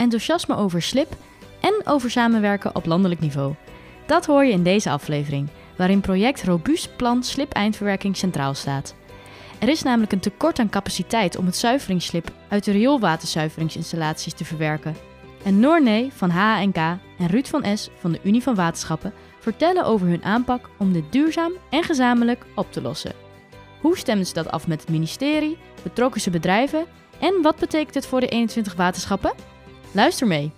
enthousiasme 0.00 0.56
over 0.56 0.82
slip 0.82 1.12
en 1.60 1.74
over 1.84 2.10
samenwerken 2.10 2.74
op 2.74 2.86
landelijk 2.86 3.20
niveau. 3.20 3.54
Dat 4.06 4.26
hoor 4.26 4.44
je 4.44 4.52
in 4.52 4.62
deze 4.62 4.90
aflevering, 4.90 5.48
waarin 5.76 6.00
project 6.00 6.42
Robuust 6.42 6.96
Plan 6.96 7.22
Slip 7.22 7.52
Eindverwerking 7.52 8.16
centraal 8.16 8.54
staat. 8.54 8.94
Er 9.58 9.68
is 9.68 9.82
namelijk 9.82 10.12
een 10.12 10.20
tekort 10.20 10.58
aan 10.58 10.70
capaciteit 10.70 11.36
om 11.36 11.46
het 11.46 11.56
zuiveringsslip 11.56 12.30
uit 12.48 12.64
de 12.64 12.70
rioolwaterzuiveringsinstallaties 12.70 14.32
te 14.34 14.44
verwerken. 14.44 14.96
En 15.44 15.60
Noornee 15.60 16.10
van 16.12 16.30
HNK 16.30 16.76
en 16.76 17.26
Ruud 17.26 17.46
van 17.46 17.76
S 17.76 17.90
van 17.98 18.12
de 18.12 18.20
Unie 18.22 18.42
van 18.42 18.54
Waterschappen 18.54 19.12
vertellen 19.40 19.84
over 19.84 20.06
hun 20.06 20.24
aanpak 20.24 20.68
om 20.78 20.92
dit 20.92 21.12
duurzaam 21.12 21.52
en 21.70 21.82
gezamenlijk 21.82 22.44
op 22.54 22.72
te 22.72 22.82
lossen. 22.82 23.12
Hoe 23.80 23.98
stemmen 23.98 24.26
ze 24.26 24.32
dat 24.32 24.50
af 24.50 24.66
met 24.66 24.80
het 24.80 24.90
ministerie, 24.90 25.58
betrokken 25.82 26.20
ze 26.20 26.30
bedrijven 26.30 26.86
en 27.20 27.42
wat 27.42 27.56
betekent 27.56 27.94
het 27.94 28.06
voor 28.06 28.20
de 28.20 28.28
21 28.28 28.74
waterschappen? 28.74 29.49
Luister 29.92 30.26
mee. 30.26 30.52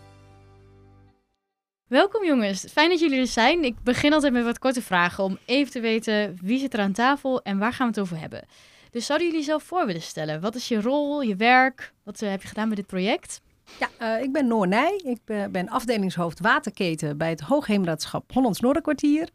Welkom 1.89 2.25
jongens, 2.25 2.65
fijn 2.73 2.89
dat 2.89 3.01
jullie 3.01 3.19
er 3.19 3.27
zijn. 3.27 3.65
Ik 3.65 3.83
begin 3.83 4.13
altijd 4.13 4.33
met 4.33 4.45
wat 4.45 4.59
korte 4.59 4.83
vragen 4.83 5.25
om 5.25 5.39
even 5.45 5.73
te 5.73 5.81
weten 5.81 6.39
wie 6.43 6.59
zit 6.59 6.75
er 6.75 6.81
aan 6.81 6.93
tafel 6.93 7.43
en 7.43 7.59
waar 7.59 7.73
gaan 7.73 7.87
we 7.87 7.93
het 7.93 8.03
over 8.03 8.19
hebben. 8.21 8.45
Dus 8.91 9.07
zouden 9.07 9.29
jullie 9.29 9.45
zelf 9.45 9.63
voor 9.63 9.87
willen 9.87 10.03
stellen? 10.03 10.41
Wat 10.41 10.55
is 10.55 10.69
je 10.69 10.81
rol, 10.81 11.23
je 11.23 11.37
werk? 11.37 11.93
Wat 12.05 12.23
eh, 12.23 12.31
heb 12.31 12.43
je 12.43 12.49
gedaan 12.49 12.69
met 12.69 12.77
dit 12.77 12.87
project? 12.87 13.41
Ja, 13.79 14.17
uh, 14.17 14.23
ik 14.23 14.33
ben 14.33 14.47
Noor 14.47 14.69
Nij. 14.69 15.01
Ik 15.05 15.51
ben 15.51 15.69
afdelingshoofd 15.69 16.41
waterketen 16.41 17.19
bij 17.19 17.31
het 17.31 17.41
Hoogheemraadschap 17.41 18.33
Hollands 18.33 18.61
Noorderkwartier. 18.61 19.29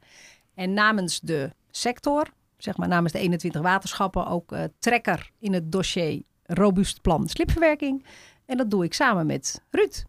En 0.56 0.74
namens 0.74 1.20
de 1.20 1.52
sector, 1.72 2.28
zeg 2.58 2.78
maar 2.78 2.88
namens 2.88 3.14
de 3.14 3.20
21 3.20 3.62
waterschappen, 3.62 4.28
ook 4.28 4.52
uh, 4.52 4.64
trekker 4.80 5.32
in 5.40 5.54
het 5.54 5.72
dossier 5.72 6.22
Robuust 6.48 7.02
Plan 7.02 7.28
Slipverwerking. 7.28 8.06
En 8.46 8.58
dat 8.58 8.72
doe 8.72 8.84
ik 8.84 8.94
samen 8.94 9.26
met 9.26 9.62
Ruud. 9.70 10.06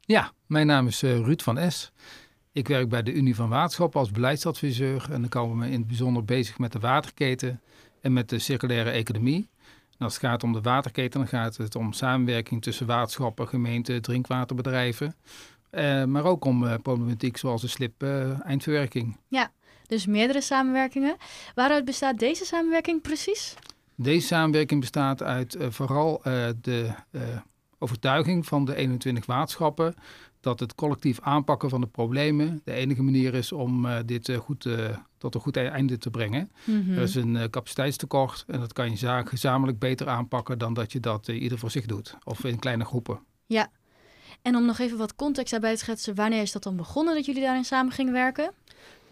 Ja, 0.00 0.32
mijn 0.46 0.66
naam 0.66 0.86
is 0.86 1.02
uh, 1.02 1.16
Ruud 1.16 1.42
van 1.42 1.70
S. 1.70 1.92
Ik 2.52 2.68
werk 2.68 2.88
bij 2.88 3.02
de 3.02 3.12
Unie 3.12 3.34
van 3.34 3.48
Waterschappen 3.48 4.00
als 4.00 4.10
beleidsadviseur. 4.10 5.06
En 5.10 5.20
dan 5.20 5.28
komen 5.28 5.58
we 5.58 5.72
in 5.72 5.78
het 5.78 5.86
bijzonder 5.86 6.24
bezig 6.24 6.58
met 6.58 6.72
de 6.72 6.78
waterketen 6.78 7.60
en 8.00 8.12
met 8.12 8.28
de 8.28 8.38
circulaire 8.38 8.90
economie. 8.90 9.48
En 9.98 10.04
als 10.08 10.14
het 10.14 10.22
gaat 10.22 10.42
om 10.42 10.52
de 10.52 10.60
waterketen, 10.60 11.20
dan 11.20 11.28
gaat 11.28 11.56
het 11.56 11.74
om 11.74 11.92
samenwerking 11.92 12.62
tussen 12.62 12.86
waterschappen, 12.86 13.48
gemeenten, 13.48 14.02
drinkwaterbedrijven. 14.02 15.14
Uh, 15.70 16.04
maar 16.04 16.24
ook 16.24 16.44
om 16.44 16.64
uh, 16.64 16.74
problematiek 16.82 17.36
zoals 17.36 17.60
de 17.60 17.68
slip 17.68 18.02
uh, 18.02 18.46
eindverwerking. 18.46 19.16
Ja, 19.28 19.50
dus 19.86 20.06
meerdere 20.06 20.40
samenwerkingen. 20.40 21.16
Waaruit 21.54 21.84
bestaat 21.84 22.18
deze 22.18 22.44
samenwerking 22.44 23.02
precies? 23.02 23.54
Deze 23.96 24.26
samenwerking 24.26 24.80
bestaat 24.80 25.22
uit 25.22 25.56
vooral 25.68 26.20
de 26.60 26.94
overtuiging 27.78 28.46
van 28.46 28.64
de 28.64 28.74
21 28.74 29.26
waterschappen 29.26 29.94
dat 30.40 30.60
het 30.60 30.74
collectief 30.74 31.20
aanpakken 31.20 31.70
van 31.70 31.80
de 31.80 31.86
problemen 31.86 32.60
de 32.64 32.72
enige 32.72 33.02
manier 33.02 33.34
is 33.34 33.52
om 33.52 33.86
dit 34.06 34.32
goed, 34.34 34.68
tot 35.18 35.34
een 35.34 35.40
goed 35.40 35.56
einde 35.56 35.98
te 35.98 36.10
brengen. 36.10 36.52
Mm 36.64 36.84
-hmm. 36.84 36.96
Er 36.96 37.02
is 37.02 37.14
een 37.14 37.50
capaciteitstekort 37.50 38.44
en 38.46 38.60
dat 38.60 38.72
kan 38.72 38.90
je 38.90 38.96
zaak 38.96 39.28
gezamenlijk 39.28 39.78
beter 39.78 40.08
aanpakken 40.08 40.58
dan 40.58 40.74
dat 40.74 40.92
je 40.92 41.00
dat 41.00 41.28
ieder 41.28 41.58
voor 41.58 41.70
zich 41.70 41.86
doet 41.86 42.16
of 42.24 42.44
in 42.44 42.58
kleine 42.58 42.84
groepen. 42.84 43.20
Ja, 43.46 43.70
en 44.42 44.56
om 44.56 44.64
nog 44.64 44.78
even 44.78 44.98
wat 44.98 45.14
context 45.14 45.50
daarbij 45.50 45.72
te 45.72 45.78
schetsen, 45.78 46.14
wanneer 46.14 46.42
is 46.42 46.52
dat 46.52 46.62
dan 46.62 46.76
begonnen 46.76 47.14
dat 47.14 47.24
jullie 47.24 47.42
daarin 47.42 47.64
samen 47.64 47.92
gingen 47.92 48.12
werken? 48.12 48.52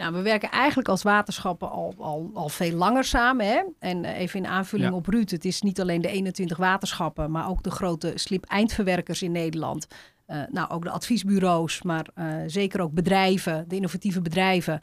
Nou, 0.01 0.13
we 0.13 0.23
werken 0.23 0.51
eigenlijk 0.51 0.89
als 0.89 1.03
waterschappen 1.03 1.71
al, 1.71 1.95
al, 1.99 2.31
al 2.35 2.49
veel 2.49 2.77
langer 2.77 3.05
samen. 3.05 3.47
Hè? 3.47 3.63
En 3.79 4.05
even 4.05 4.39
in 4.39 4.47
aanvulling 4.47 4.91
ja. 4.91 4.97
op 4.97 5.07
Ruud, 5.07 5.31
het 5.31 5.45
is 5.45 5.63
niet 5.63 5.81
alleen 5.81 6.01
de 6.01 6.09
21 6.09 6.57
waterschappen, 6.57 7.31
maar 7.31 7.49
ook 7.49 7.63
de 7.63 7.71
grote 7.71 8.13
slip-eindverwerkers 8.15 9.23
in 9.23 9.33
Nederland. 9.33 9.87
Uh, 10.27 10.43
nou, 10.51 10.71
ook 10.71 10.83
de 10.83 10.91
adviesbureaus, 10.91 11.83
maar 11.83 12.07
uh, 12.19 12.35
zeker 12.47 12.81
ook 12.81 12.93
bedrijven, 12.93 13.69
de 13.69 13.77
innovatieve 13.77 14.21
bedrijven. 14.21 14.83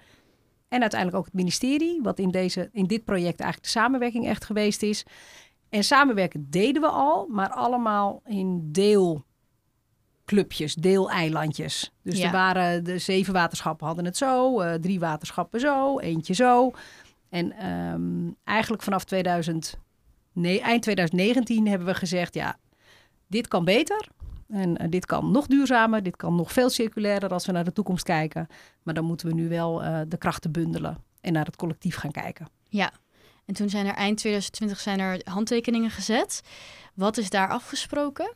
En 0.68 0.82
uiteindelijk 0.82 1.20
ook 1.20 1.26
het 1.26 1.34
ministerie, 1.34 2.00
wat 2.02 2.20
in, 2.20 2.32
deze, 2.32 2.70
in 2.72 2.86
dit 2.86 3.04
project 3.04 3.40
eigenlijk 3.40 3.74
de 3.74 3.80
samenwerking 3.80 4.28
echt 4.28 4.46
geweest 4.46 4.84
is. 4.84 5.06
En 5.70 5.84
samenwerken 5.84 6.50
deden 6.50 6.82
we 6.82 6.88
al, 6.88 7.28
maar 7.28 7.50
allemaal 7.50 8.22
in 8.26 8.70
deelclubjes, 10.28 10.76
deeleilandjes. 10.76 11.92
Dus 12.04 12.18
ja. 12.18 12.26
er 12.26 12.32
waren 12.32 12.84
de 12.84 12.98
zeven 12.98 13.34
waterschappen 13.34 13.88
hadden 13.88 14.06
het 14.06 14.18
zo, 14.18 14.62
uh, 14.62 14.74
drie 14.74 15.00
waterschappen 15.00 15.60
zo, 15.60 16.00
eentje 16.00 16.34
zo. 16.34 16.72
En 17.30 17.68
um, 17.68 18.36
eigenlijk 18.44 18.84
vanaf 18.84 19.04
2000, 19.04 19.78
nee, 20.34 20.62
eind 20.62 20.82
2019 20.82 21.68
hebben 21.68 21.88
we 21.88 21.94
gezegd, 21.94 22.34
ja, 22.34 22.58
dit 23.28 23.48
kan 23.48 23.66
beter. 23.66 24.08
En 24.50 24.82
uh, 24.82 24.90
dit 24.90 25.06
kan 25.06 25.32
nog 25.32 25.48
duurzamer, 25.48 26.04
dit 26.04 26.16
kan 26.16 26.36
nog 26.36 26.52
veel 26.52 26.70
circulairder 26.70 27.30
als 27.30 27.46
we 27.46 27.52
naar 27.52 27.64
de 27.64 27.74
toekomst 27.74 28.04
kijken. 28.04 28.48
Maar 28.84 28.94
dan 28.94 29.06
moeten 29.06 29.28
we 29.28 29.34
nu 29.34 29.50
wel 29.50 29.84
uh, 29.84 30.00
de 30.08 30.18
krachten 30.18 30.52
bundelen 30.52 30.98
en 31.22 31.34
naar 31.34 31.46
het 31.46 31.56
collectief 31.56 31.96
gaan 31.96 32.12
kijken. 32.12 32.48
Ja, 32.70 32.92
en 33.46 33.54
toen 33.54 33.70
zijn 33.70 33.86
er 33.86 33.94
eind 33.94 34.18
2020 34.18 34.80
zijn 34.80 35.00
er 35.00 35.22
handtekeningen 35.24 35.90
gezet. 35.90 36.42
Wat 36.94 37.18
is 37.18 37.30
daar 37.30 37.50
afgesproken? 37.50 38.36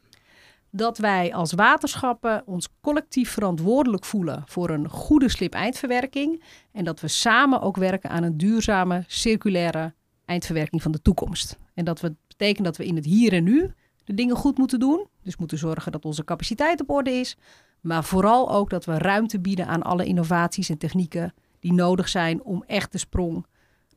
Dat 0.72 0.98
wij 0.98 1.34
als 1.34 1.54
waterschappen 1.54 2.44
ons 2.46 2.68
collectief 2.82 3.32
verantwoordelijk 3.32 4.06
voelen 4.06 4.44
voor 4.46 4.70
een 4.70 4.90
goede 4.90 5.30
slip-eindverwerking. 5.30 6.44
En 6.72 6.84
dat 6.84 7.00
we 7.00 7.08
samen 7.08 7.62
ook 7.62 7.78
werken 7.78 8.10
aan 8.10 8.24
een 8.24 8.38
duurzame, 8.38 9.04
circulaire 9.08 9.94
eindverwerking 10.26 10.82
van 10.82 10.92
de 10.92 11.02
toekomst. 11.02 11.58
En 11.74 11.86
dat 11.86 12.00
we, 12.00 12.16
betekent 12.28 12.66
dat 12.66 12.78
we 12.78 12.86
in 12.86 12.96
het 12.96 13.06
hier 13.06 13.34
en 13.34 13.44
nu 13.44 13.74
de 14.04 14.14
dingen 14.14 14.36
goed 14.36 14.58
moeten 14.58 14.80
doen. 14.80 15.08
Dus 15.24 15.38
moeten 15.38 15.58
zorgen 15.58 15.92
dat 15.92 16.06
onze 16.06 16.24
capaciteit 16.24 16.82
op 16.82 16.90
orde 16.90 17.12
is. 17.12 17.38
Maar 17.82 18.04
vooral 18.04 18.52
ook 18.52 18.70
dat 18.70 18.86
we 18.86 18.98
ruimte 18.98 19.40
bieden 19.40 19.68
aan 19.68 19.82
alle 19.82 20.06
innovaties 20.06 20.70
en 20.70 20.78
technieken 20.78 21.34
die 21.60 21.74
nodig 21.74 22.10
zijn 22.10 22.44
om 22.44 22.64
echt 22.68 22.92
de 22.92 22.98
sprong 22.98 23.46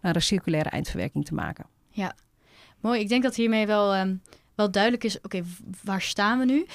naar 0.01 0.15
een 0.15 0.23
circulaire 0.23 0.69
eindverwerking 0.69 1.25
te 1.25 1.35
maken. 1.35 1.67
Ja, 1.89 2.15
mooi. 2.81 3.01
Ik 3.01 3.09
denk 3.09 3.23
dat 3.23 3.35
hiermee 3.35 3.67
wel, 3.67 3.97
um, 3.97 4.23
wel 4.55 4.71
duidelijk 4.71 5.05
is, 5.05 5.17
oké, 5.17 5.27
okay, 5.27 5.45
waar 5.85 6.03
staan 6.03 6.39
we 6.39 6.45
nu? 6.45 6.67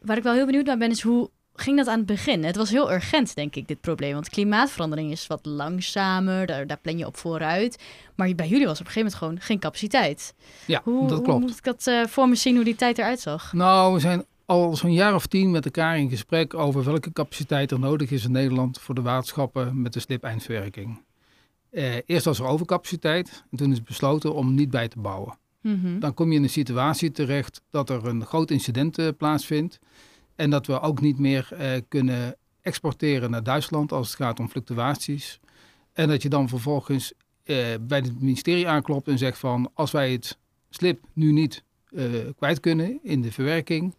Waar 0.00 0.16
ik 0.16 0.22
wel 0.22 0.34
heel 0.34 0.46
benieuwd 0.46 0.66
naar 0.66 0.78
ben, 0.78 0.90
is 0.90 1.00
hoe 1.00 1.30
ging 1.54 1.76
dat 1.76 1.86
aan 1.86 1.98
het 1.98 2.06
begin? 2.06 2.44
Het 2.44 2.56
was 2.56 2.70
heel 2.70 2.92
urgent, 2.92 3.34
denk 3.34 3.56
ik, 3.56 3.68
dit 3.68 3.80
probleem. 3.80 4.12
Want 4.12 4.28
klimaatverandering 4.28 5.10
is 5.10 5.26
wat 5.26 5.46
langzamer, 5.46 6.46
daar, 6.46 6.66
daar 6.66 6.78
plan 6.78 6.98
je 6.98 7.06
op 7.06 7.16
vooruit. 7.16 7.82
Maar 8.14 8.34
bij 8.34 8.48
jullie 8.48 8.66
was 8.66 8.80
op 8.80 8.86
een 8.86 8.92
gegeven 8.92 9.12
moment 9.12 9.14
gewoon 9.14 9.40
geen 9.40 9.58
capaciteit. 9.58 10.34
Ja, 10.66 10.80
hoe, 10.84 11.08
dat 11.08 11.22
klopt. 11.22 11.26
Hoe 11.26 11.40
moet 11.40 11.56
ik 11.56 11.64
dat 11.64 11.86
uh, 11.86 12.06
voor 12.06 12.28
me 12.28 12.34
zien, 12.34 12.54
hoe 12.54 12.64
die 12.64 12.74
tijd 12.74 12.98
eruit 12.98 13.20
zag? 13.20 13.52
Nou, 13.52 13.94
we 13.94 14.00
zijn 14.00 14.24
al 14.46 14.76
zo'n 14.76 14.92
jaar 14.92 15.14
of 15.14 15.26
tien 15.26 15.50
met 15.50 15.64
elkaar 15.64 15.98
in 15.98 16.10
gesprek 16.10 16.54
over 16.54 16.84
welke 16.84 17.12
capaciteit 17.12 17.70
er 17.70 17.78
nodig 17.78 18.10
is 18.10 18.24
in 18.24 18.32
Nederland 18.32 18.80
voor 18.80 18.94
de 18.94 19.02
waterschappen 19.02 19.82
met 19.82 19.92
de 19.92 20.00
slip-eindverwerking. 20.00 21.02
Uh, 21.70 21.94
eerst 22.06 22.24
was 22.24 22.38
er 22.38 22.46
overcapaciteit 22.46 23.44
en 23.50 23.56
toen 23.56 23.72
is 23.72 23.82
besloten 23.82 24.34
om 24.34 24.54
niet 24.54 24.70
bij 24.70 24.88
te 24.88 24.98
bouwen. 24.98 25.38
-hmm. 25.62 26.00
Dan 26.00 26.14
kom 26.14 26.30
je 26.30 26.36
in 26.36 26.42
een 26.42 26.50
situatie 26.50 27.10
terecht 27.10 27.62
dat 27.70 27.90
er 27.90 28.06
een 28.06 28.26
groot 28.26 28.50
incident 28.50 28.98
uh, 28.98 29.08
plaatsvindt. 29.16 29.78
En 30.36 30.50
dat 30.50 30.66
we 30.66 30.80
ook 30.80 31.00
niet 31.00 31.18
meer 31.18 31.48
uh, 31.52 31.80
kunnen 31.88 32.36
exporteren 32.60 33.30
naar 33.30 33.42
Duitsland 33.42 33.92
als 33.92 34.08
het 34.08 34.16
gaat 34.16 34.40
om 34.40 34.48
fluctuaties. 34.48 35.40
En 35.92 36.08
dat 36.08 36.22
je 36.22 36.28
dan 36.28 36.48
vervolgens 36.48 37.12
uh, 37.44 37.56
bij 37.80 37.98
het 37.98 38.20
ministerie 38.20 38.68
aanklopt 38.68 39.08
en 39.08 39.18
zegt 39.18 39.38
van 39.38 39.70
als 39.74 39.90
wij 39.90 40.12
het 40.12 40.38
slip 40.70 41.04
nu 41.12 41.32
niet 41.32 41.64
kwijt 42.36 42.60
kunnen 42.60 42.98
in 43.02 43.22
de 43.22 43.32
verwerking, 43.32 43.94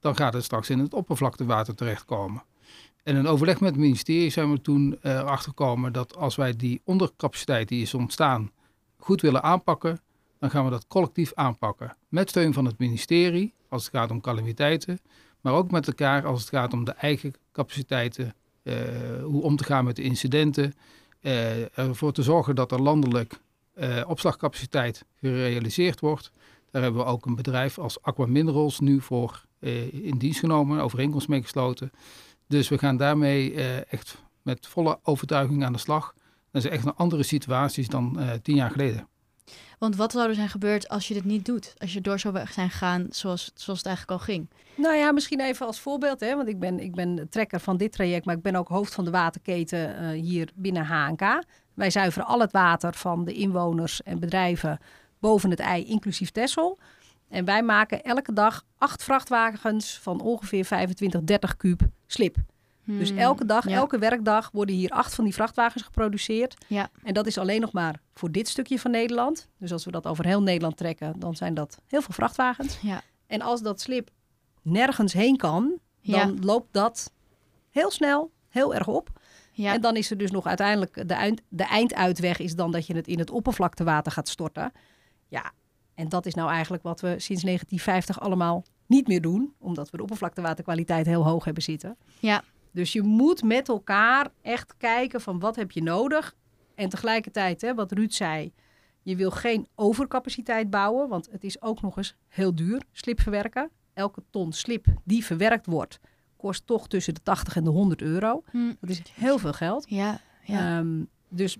dan 0.00 0.16
gaat 0.16 0.32
het 0.32 0.44
straks 0.44 0.70
in 0.70 0.78
het 0.78 0.94
oppervlaktewater 0.94 1.74
terechtkomen. 1.74 2.42
En 3.02 3.16
in 3.16 3.26
overleg 3.26 3.60
met 3.60 3.70
het 3.70 3.80
ministerie 3.80 4.30
zijn 4.30 4.50
we 4.50 4.60
toen 4.60 4.98
erachter 5.02 5.48
gekomen 5.48 5.92
dat 5.92 6.16
als 6.16 6.36
wij 6.36 6.56
die 6.56 6.80
ondercapaciteit 6.84 7.68
die 7.68 7.82
is 7.82 7.94
ontstaan 7.94 8.50
goed 8.96 9.20
willen 9.20 9.42
aanpakken, 9.42 10.00
dan 10.38 10.50
gaan 10.50 10.64
we 10.64 10.70
dat 10.70 10.86
collectief 10.86 11.34
aanpakken. 11.34 11.96
Met 12.08 12.28
steun 12.28 12.52
van 12.52 12.64
het 12.64 12.78
ministerie 12.78 13.54
als 13.68 13.84
het 13.84 13.94
gaat 13.94 14.10
om 14.10 14.20
calamiteiten 14.20 15.00
maar 15.46 15.54
ook 15.54 15.70
met 15.70 15.86
elkaar 15.86 16.26
als 16.26 16.40
het 16.40 16.48
gaat 16.48 16.72
om 16.72 16.84
de 16.84 16.92
eigen 16.92 17.34
capaciteiten, 17.52 18.34
uh, 18.62 18.74
hoe 19.22 19.42
om 19.42 19.56
te 19.56 19.64
gaan 19.64 19.84
met 19.84 19.96
de 19.96 20.02
incidenten, 20.02 20.74
uh, 21.20 21.78
ervoor 21.78 22.12
te 22.12 22.22
zorgen 22.22 22.54
dat 22.54 22.72
er 22.72 22.82
landelijk 22.82 23.40
uh, 23.74 24.02
opslagcapaciteit 24.06 25.04
gerealiseerd 25.20 26.00
wordt. 26.00 26.30
Daar 26.70 26.82
hebben 26.82 27.00
we 27.00 27.06
ook 27.06 27.26
een 27.26 27.34
bedrijf 27.34 27.78
als 27.78 28.02
Aqua 28.02 28.26
Minerals 28.26 28.80
nu 28.80 29.00
voor 29.00 29.44
in 29.90 30.18
dienst 30.18 30.38
genomen, 30.38 30.80
overeenkomst 30.80 31.28
mee 31.28 31.42
gesloten. 31.42 31.90
Dus 32.46 32.68
we 32.68 32.78
gaan 32.78 32.96
daarmee 32.96 33.54
echt 33.84 34.22
met 34.42 34.66
volle 34.66 34.98
overtuiging 35.02 35.64
aan 35.64 35.72
de 35.72 35.78
slag. 35.78 36.14
Dat 36.50 36.64
is 36.64 36.70
echt 36.70 36.84
een 36.84 36.94
andere 36.94 37.22
situaties 37.22 37.88
dan 37.88 38.18
tien 38.42 38.54
jaar 38.54 38.70
geleden. 38.70 39.08
Want 39.78 39.96
wat 39.96 40.12
zou 40.12 40.28
er 40.28 40.34
zijn 40.34 40.48
gebeurd 40.48 40.88
als 40.88 41.08
je 41.08 41.14
dit 41.14 41.24
niet 41.24 41.44
doet? 41.44 41.74
Als 41.78 41.92
je 41.92 42.00
door 42.00 42.18
zou 42.18 42.46
zijn 42.50 42.70
gegaan 42.70 43.06
zoals, 43.10 43.50
zoals 43.54 43.78
het 43.78 43.88
eigenlijk 43.88 44.18
al 44.20 44.24
ging? 44.26 44.48
Nou 44.74 44.96
ja, 44.96 45.12
misschien 45.12 45.40
even 45.40 45.66
als 45.66 45.80
voorbeeld. 45.80 46.20
Hè? 46.20 46.36
Want 46.36 46.48
ik 46.48 46.58
ben, 46.58 46.80
ik 46.80 46.94
ben 46.94 47.26
trekker 47.30 47.60
van 47.60 47.76
dit 47.76 47.92
traject, 47.92 48.24
maar 48.24 48.36
ik 48.36 48.42
ben 48.42 48.56
ook 48.56 48.68
hoofd 48.68 48.94
van 48.94 49.04
de 49.04 49.10
waterketen 49.10 50.02
uh, 50.02 50.22
hier 50.22 50.50
binnen 50.54 50.86
HNK. 50.86 51.42
Wij 51.74 51.90
zuiveren 51.90 52.28
al 52.28 52.40
het 52.40 52.52
water 52.52 52.94
van 52.94 53.24
de 53.24 53.32
inwoners 53.32 54.02
en 54.02 54.18
bedrijven 54.18 54.78
boven 55.18 55.50
het 55.50 55.60
ei, 55.60 55.84
inclusief 55.84 56.30
Tessel. 56.30 56.78
En 57.28 57.44
wij 57.44 57.62
maken 57.62 58.02
elke 58.02 58.32
dag 58.32 58.64
acht 58.78 59.02
vrachtwagens 59.02 59.98
van 59.98 60.20
ongeveer 60.20 60.64
25, 60.64 61.22
30 61.22 61.56
kuub 61.56 61.80
slip. 62.06 62.36
Dus 62.86 63.08
Hmm, 63.08 63.18
elke 63.18 63.44
dag, 63.44 63.68
ja. 63.68 63.74
elke 63.76 63.98
werkdag 63.98 64.50
worden 64.52 64.74
hier 64.74 64.90
acht 64.90 65.14
van 65.14 65.24
die 65.24 65.34
vrachtwagens 65.34 65.82
geproduceerd. 65.82 66.64
Ja. 66.66 66.88
En 67.02 67.14
dat 67.14 67.26
is 67.26 67.38
alleen 67.38 67.60
nog 67.60 67.72
maar 67.72 68.00
voor 68.14 68.32
dit 68.32 68.48
stukje 68.48 68.78
van 68.78 68.90
Nederland. 68.90 69.48
Dus 69.58 69.72
als 69.72 69.84
we 69.84 69.90
dat 69.90 70.06
over 70.06 70.24
heel 70.24 70.42
Nederland 70.42 70.76
trekken, 70.76 71.18
dan 71.18 71.36
zijn 71.36 71.54
dat 71.54 71.80
heel 71.86 72.02
veel 72.02 72.14
vrachtwagens. 72.14 72.78
Ja. 72.82 73.02
En 73.26 73.40
als 73.40 73.62
dat 73.62 73.80
slip 73.80 74.10
nergens 74.62 75.12
heen 75.12 75.36
kan, 75.36 75.78
dan 76.02 76.38
loopt 76.44 76.68
dat 76.72 77.12
heel 77.70 77.90
snel, 77.90 78.30
heel 78.48 78.74
erg 78.74 78.86
op. 78.88 79.10
Ja. 79.52 79.72
En 79.72 79.80
dan 79.80 79.96
is 79.96 80.10
er 80.10 80.18
dus 80.18 80.30
nog 80.30 80.46
uiteindelijk 80.46 81.08
de, 81.08 81.14
eind, 81.14 81.40
de 81.48 81.64
einduitweg 81.64 82.38
is 82.38 82.54
dan 82.54 82.70
dat 82.70 82.86
je 82.86 82.94
het 82.94 83.06
in 83.06 83.18
het 83.18 83.30
oppervlaktewater 83.30 84.12
gaat 84.12 84.28
storten. 84.28 84.72
Ja, 85.28 85.52
en 85.94 86.08
dat 86.08 86.26
is 86.26 86.34
nou 86.34 86.50
eigenlijk 86.50 86.82
wat 86.82 87.00
we 87.00 87.08
sinds 87.08 87.42
1950 87.42 88.20
allemaal 88.20 88.64
niet 88.86 89.06
meer 89.06 89.20
doen, 89.20 89.54
omdat 89.58 89.90
we 89.90 89.96
de 89.96 90.02
oppervlaktewaterkwaliteit 90.02 91.06
heel 91.06 91.24
hoog 91.24 91.44
hebben 91.44 91.62
zitten. 91.62 91.96
Ja. 92.18 92.42
Dus 92.76 92.92
je 92.92 93.02
moet 93.02 93.42
met 93.42 93.68
elkaar 93.68 94.28
echt 94.42 94.74
kijken 94.76 95.20
van 95.20 95.38
wat 95.38 95.56
heb 95.56 95.70
je 95.70 95.82
nodig. 95.82 96.34
En 96.74 96.88
tegelijkertijd, 96.88 97.60
hè, 97.60 97.74
wat 97.74 97.92
Ruud 97.92 98.12
zei, 98.12 98.52
je 99.02 99.16
wil 99.16 99.30
geen 99.30 99.68
overcapaciteit 99.74 100.70
bouwen, 100.70 101.08
want 101.08 101.28
het 101.30 101.44
is 101.44 101.62
ook 101.62 101.82
nog 101.82 101.96
eens 101.96 102.14
heel 102.28 102.54
duur, 102.54 102.82
slip 102.92 103.20
verwerken. 103.20 103.70
Elke 103.94 104.22
ton 104.30 104.52
slip 104.52 104.86
die 105.04 105.24
verwerkt 105.24 105.66
wordt, 105.66 106.00
kost 106.36 106.66
toch 106.66 106.88
tussen 106.88 107.14
de 107.14 107.22
80 107.22 107.56
en 107.56 107.64
de 107.64 107.70
100 107.70 108.02
euro. 108.02 108.42
Hm, 108.50 108.72
Dat 108.80 108.90
is 108.90 109.02
heel 109.14 109.38
veel 109.38 109.52
geld. 109.52 109.84
ja. 109.88 110.20
Ja. 110.42 110.78
Ehm, 110.78 111.04
dus 111.28 111.56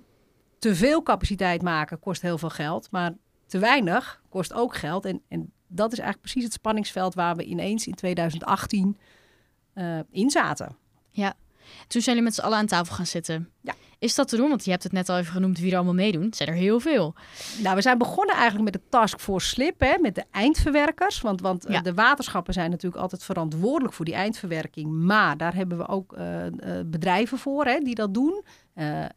te 0.59 0.75
veel 0.75 1.03
capaciteit 1.03 1.63
maken 1.63 1.99
kost 1.99 2.23
heel 2.23 2.39
veel 2.39 2.51
geld, 2.51 2.91
maar 2.91 3.13
te 3.47 3.59
weinig 3.59 4.23
kost 4.29 4.53
ook 4.53 4.75
geld. 4.75 5.05
En, 5.05 5.23
en 5.29 5.53
dat 5.67 5.93
is 5.93 5.99
eigenlijk 5.99 6.21
precies 6.21 6.45
het 6.45 6.53
spanningsveld 6.53 7.15
waar 7.15 7.37
we 7.37 7.45
ineens 7.45 7.87
in 7.87 7.95
2018 7.95 8.99
eh, 9.73 9.99
in 10.11 10.31
zaten. 10.31 10.77
Toen 11.89 12.03
zijn 12.03 12.17
jullie 12.17 12.23
met 12.23 12.35
z'n 12.35 12.41
allen 12.41 12.59
aan 12.59 12.67
tafel 12.67 12.95
gaan 12.95 13.07
zitten. 13.07 13.51
Ja. 13.61 13.75
Is 13.99 14.15
dat 14.15 14.29
te 14.29 14.37
doen? 14.37 14.49
Want 14.49 14.65
je 14.65 14.71
hebt 14.71 14.83
het 14.83 14.93
net 14.93 15.09
al 15.09 15.19
even 15.19 15.33
genoemd 15.33 15.59
wie 15.59 15.71
er 15.71 15.77
allemaal 15.77 15.95
meedoen. 15.95 16.23
Het 16.23 16.37
zijn 16.37 16.49
er 16.49 16.55
heel 16.55 16.81
veel. 16.81 17.15
Nou, 17.63 17.77
we 17.77 17.83
zijn 17.83 17.99
begonnen 17.99 18.35
eigenlijk 18.35 18.65
met 18.65 18.73
de 18.73 18.89
taskforce 18.89 19.49
slip, 19.49 19.81
hè, 19.81 19.99
met 20.01 20.15
de 20.15 20.25
eindverwerkers. 20.31 21.21
Want, 21.21 21.41
want 21.41 21.67
eh, 21.67 21.75
Ja. 21.75 21.81
de 21.81 21.95
waterschappen 21.95 22.55
zijn 22.55 22.71
natuurlijk 22.71 23.03
altijd 23.03 23.25
verantwoordelijk 23.25 23.95
voor 23.95 24.05
die 24.05 24.15
eindverwerking. 24.15 24.91
Maar 24.93 25.37
daar 25.37 25.55
hebben 25.55 25.79
we 25.79 25.89
ook 25.89 26.13
eh, 26.13 26.47
eh, 26.47 26.53
bedrijven 26.87 27.39
voor 27.39 27.65
hè, 27.65 27.79
die 27.79 27.95
dat 27.95 28.15
doen. 28.15 28.45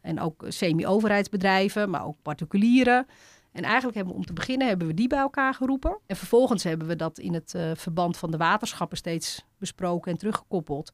En 0.02 0.20
ook 0.20 0.46
semi-overheidsbedrijven, 0.48 1.90
maar 1.90 2.06
ook 2.06 2.18
particulieren. 2.22 3.08
En 3.52 3.64
eigenlijk 3.64 3.96
hebben 3.96 4.14
we 4.14 4.20
om 4.20 4.26
te 4.26 4.34
beginnen 4.34 4.68
hebben 4.68 4.88
we 4.88 4.94
die 4.94 5.08
bij 5.08 5.20
elkaar 5.20 5.54
geroepen. 5.54 5.98
En 6.06 6.16
vervolgens 6.16 6.64
hebben 6.64 6.88
we 6.88 6.96
dat 6.96 7.20
in 7.20 7.34
het 7.34 7.56
verband 7.74 8.18
van 8.18 8.32
de 8.32 8.38
waterschappen 8.38 8.98
steeds 8.98 9.46
besproken 9.58 10.12
en 10.12 10.18
teruggekoppeld. 10.18 10.92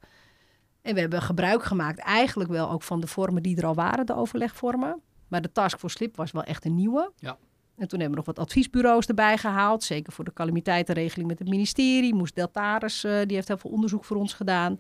En 0.86 0.94
we 0.94 1.00
hebben 1.00 1.22
gebruik 1.22 1.64
gemaakt 1.64 2.00
eigenlijk 2.00 2.50
wel 2.50 2.70
ook 2.70 2.84
van 2.84 3.00
de 3.00 3.08
vormen 3.08 3.44
die 3.44 3.58
er 3.58 3.66
al 3.66 3.76
waren, 3.76 4.06
de 4.06 4.16
overlegvormen. 4.16 5.02
Maar 5.28 5.42
de 5.42 5.52
task 5.52 5.80
for 5.80 5.90
slip 5.90 6.16
was 6.16 6.32
wel 6.32 6.44
echt 6.44 6.66
een 6.66 6.76
nieuwe. 6.76 7.12
Ja. 7.20 7.38
En 7.78 7.88
toen 7.88 8.00
hebben 8.00 8.10
we 8.20 8.26
nog 8.26 8.36
wat 8.36 8.40
adviesbureaus 8.46 9.06
erbij 9.06 9.38
gehaald. 9.38 9.84
Zeker 9.84 10.14
voor 10.14 10.26
de 10.26 10.34
calamiteitenregeling 10.34 11.28
met 11.28 11.40
het 11.40 11.48
ministerie. 11.50 12.14
Moes 12.14 12.34
Deltaris, 12.34 13.04
eh, 13.04 13.12
die 13.26 13.36
heeft 13.36 13.48
heel 13.48 13.58
veel 13.58 13.72
onderzoek 13.72 14.06
voor 14.06 14.18
ons 14.18 14.34
gedaan. 14.34 14.80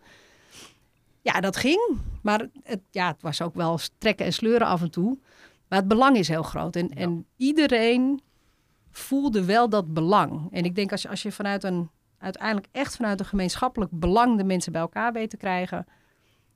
Ja, 1.21 1.39
dat 1.39 1.57
ging. 1.57 1.97
Maar 2.21 2.47
het, 2.63 2.81
ja, 2.91 3.07
het 3.07 3.21
was 3.21 3.41
ook 3.41 3.55
wel 3.55 3.79
trekken 3.97 4.25
en 4.25 4.33
sleuren 4.33 4.67
af 4.67 4.81
en 4.81 4.91
toe. 4.91 5.17
Maar 5.67 5.79
het 5.79 5.87
belang 5.87 6.17
is 6.17 6.27
heel 6.27 6.43
groot. 6.43 6.75
En, 6.75 6.87
Ja. 6.93 6.95
en 7.01 7.25
iedereen 7.37 8.21
voelde 8.91 9.45
wel 9.45 9.69
dat 9.69 9.93
belang. 9.93 10.47
En 10.51 10.63
ik 10.63 10.75
denk 10.75 10.91
als 10.91 11.01
je, 11.01 11.09
als 11.09 11.21
je 11.21 11.31
vanuit 11.31 11.63
een, 11.63 11.89
uiteindelijk 12.25 12.67
echt 12.71 12.95
vanuit 12.95 13.19
een 13.19 13.25
gemeenschappelijk 13.25 13.91
belang 13.93 14.37
de 14.37 14.43
mensen 14.43 14.71
bij 14.71 14.81
elkaar 14.81 15.13
weet 15.13 15.29
te 15.29 15.37
krijgen. 15.37 15.85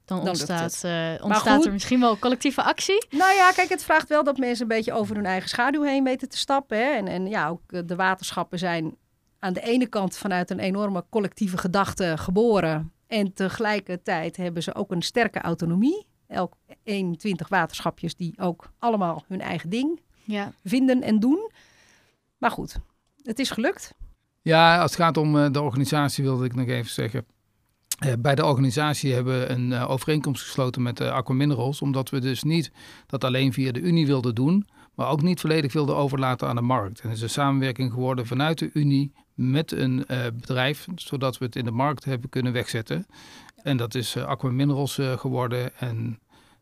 Dan 0.06 0.19
ontstaat, 0.27 0.83
eh, 0.83 1.13
ontstaat 1.24 1.56
goed. 1.56 1.66
er 1.66 1.71
misschien 1.71 2.00
wel 2.00 2.19
collectieve 2.19 2.63
actie. 2.63 3.06
Nou 3.10 3.33
ja, 3.33 3.51
kijk, 3.51 3.69
het 3.69 3.83
vraagt 3.83 4.10
wel 4.10 4.24
dat 4.24 4.38
mensen 4.38 4.62
een 4.62 4.68
beetje 4.75 4.94
over 4.94 5.16
hun 5.16 5.25
eigen 5.25 5.50
schaduw 5.50 5.81
heen 5.81 6.04
weten 6.04 6.30
te 6.30 6.38
stappen. 6.38 6.77
Hè? 6.77 6.83
En, 6.92 7.07
en 7.07 7.27
ja, 7.27 7.48
ook 7.48 7.62
eh, 7.68 7.81
de 7.86 7.95
waterschappen 7.95 8.60
zijn 8.60 8.95
aan 9.39 9.54
de 9.54 9.62
ene 9.62 9.88
kant 9.88 10.18
vanuit 10.18 10.50
een 10.50 10.60
enorme 10.60 11.06
collectieve 11.10 11.57
gedachte 11.57 12.13
geboren. 12.18 12.92
En 13.07 13.33
tegelijkertijd 13.33 14.38
hebben 14.38 14.63
ze 14.63 14.75
ook 14.75 14.92
een 14.92 15.01
sterke 15.01 15.39
autonomie. 15.42 16.06
Elk 16.27 16.54
21 16.83 17.48
waterschapjes 17.48 18.15
die 18.15 18.33
ook 18.39 18.72
allemaal 18.80 19.24
hun 19.27 19.42
eigen 19.42 19.69
ding 19.69 20.01
Ja. 20.24 20.51
vinden 20.63 21.01
en 21.01 21.19
doen. 21.19 21.51
Maar 22.38 22.51
goed, 22.51 22.75
het 23.24 23.39
is 23.39 23.50
gelukt. 23.50 23.94
Ja, 24.41 24.81
als 24.81 24.91
het 24.91 25.00
gaat 25.00 25.18
om 25.18 25.38
eh, 25.38 25.51
de 25.51 25.62
organisatie 25.62 26.24
wilde 26.24 26.45
ik 26.45 26.56
nog 26.56 26.68
even 26.68 26.91
zeggen. 26.91 27.25
Eh, 28.00 28.13
bij 28.19 28.36
de 28.36 28.45
organisatie 28.45 29.13
hebben 29.13 29.39
we 29.39 29.50
een 29.50 29.74
eh, 29.74 29.89
overeenkomst 29.89 30.44
gesloten 30.44 30.81
met 30.81 31.01
Aqua 31.01 31.33
Minerals. 31.33 31.81
Omdat 31.81 32.09
we 32.09 32.19
dus 32.19 32.44
niet 32.44 32.71
dat 33.06 33.24
alleen 33.24 33.53
via 33.53 33.71
de 33.71 33.80
Unie 33.80 34.06
wilden 34.06 34.36
doen. 34.36 34.68
Maar 34.95 35.09
ook 35.09 35.21
niet 35.21 35.39
volledig 35.39 35.74
wilden 35.74 35.95
overlaten 35.95 36.47
aan 36.47 36.56
de 36.56 36.62
markt. 36.62 37.01
En 37.01 37.07
het 37.07 37.18
is 37.18 37.24
een 37.24 37.30
samenwerking 37.30 37.91
geworden 37.91 38.25
vanuit 38.27 38.59
de 38.59 38.69
Unie 38.74 39.12
met 39.33 39.71
een 39.71 40.06
bedrijf. 40.33 40.88
Zodat 40.95 41.38
we 41.38 41.45
het 41.45 41.56
in 41.56 41.65
de 41.65 41.71
markt 41.71 42.06
hebben 42.06 42.30
kunnen 42.30 42.53
wegzetten. 42.53 43.06
En 43.63 43.77
dat 43.77 43.95
is 43.95 44.18
Aqua 44.18 44.50
Minerals 44.50 45.00
geworden. 45.15 45.77
En 45.77 46.19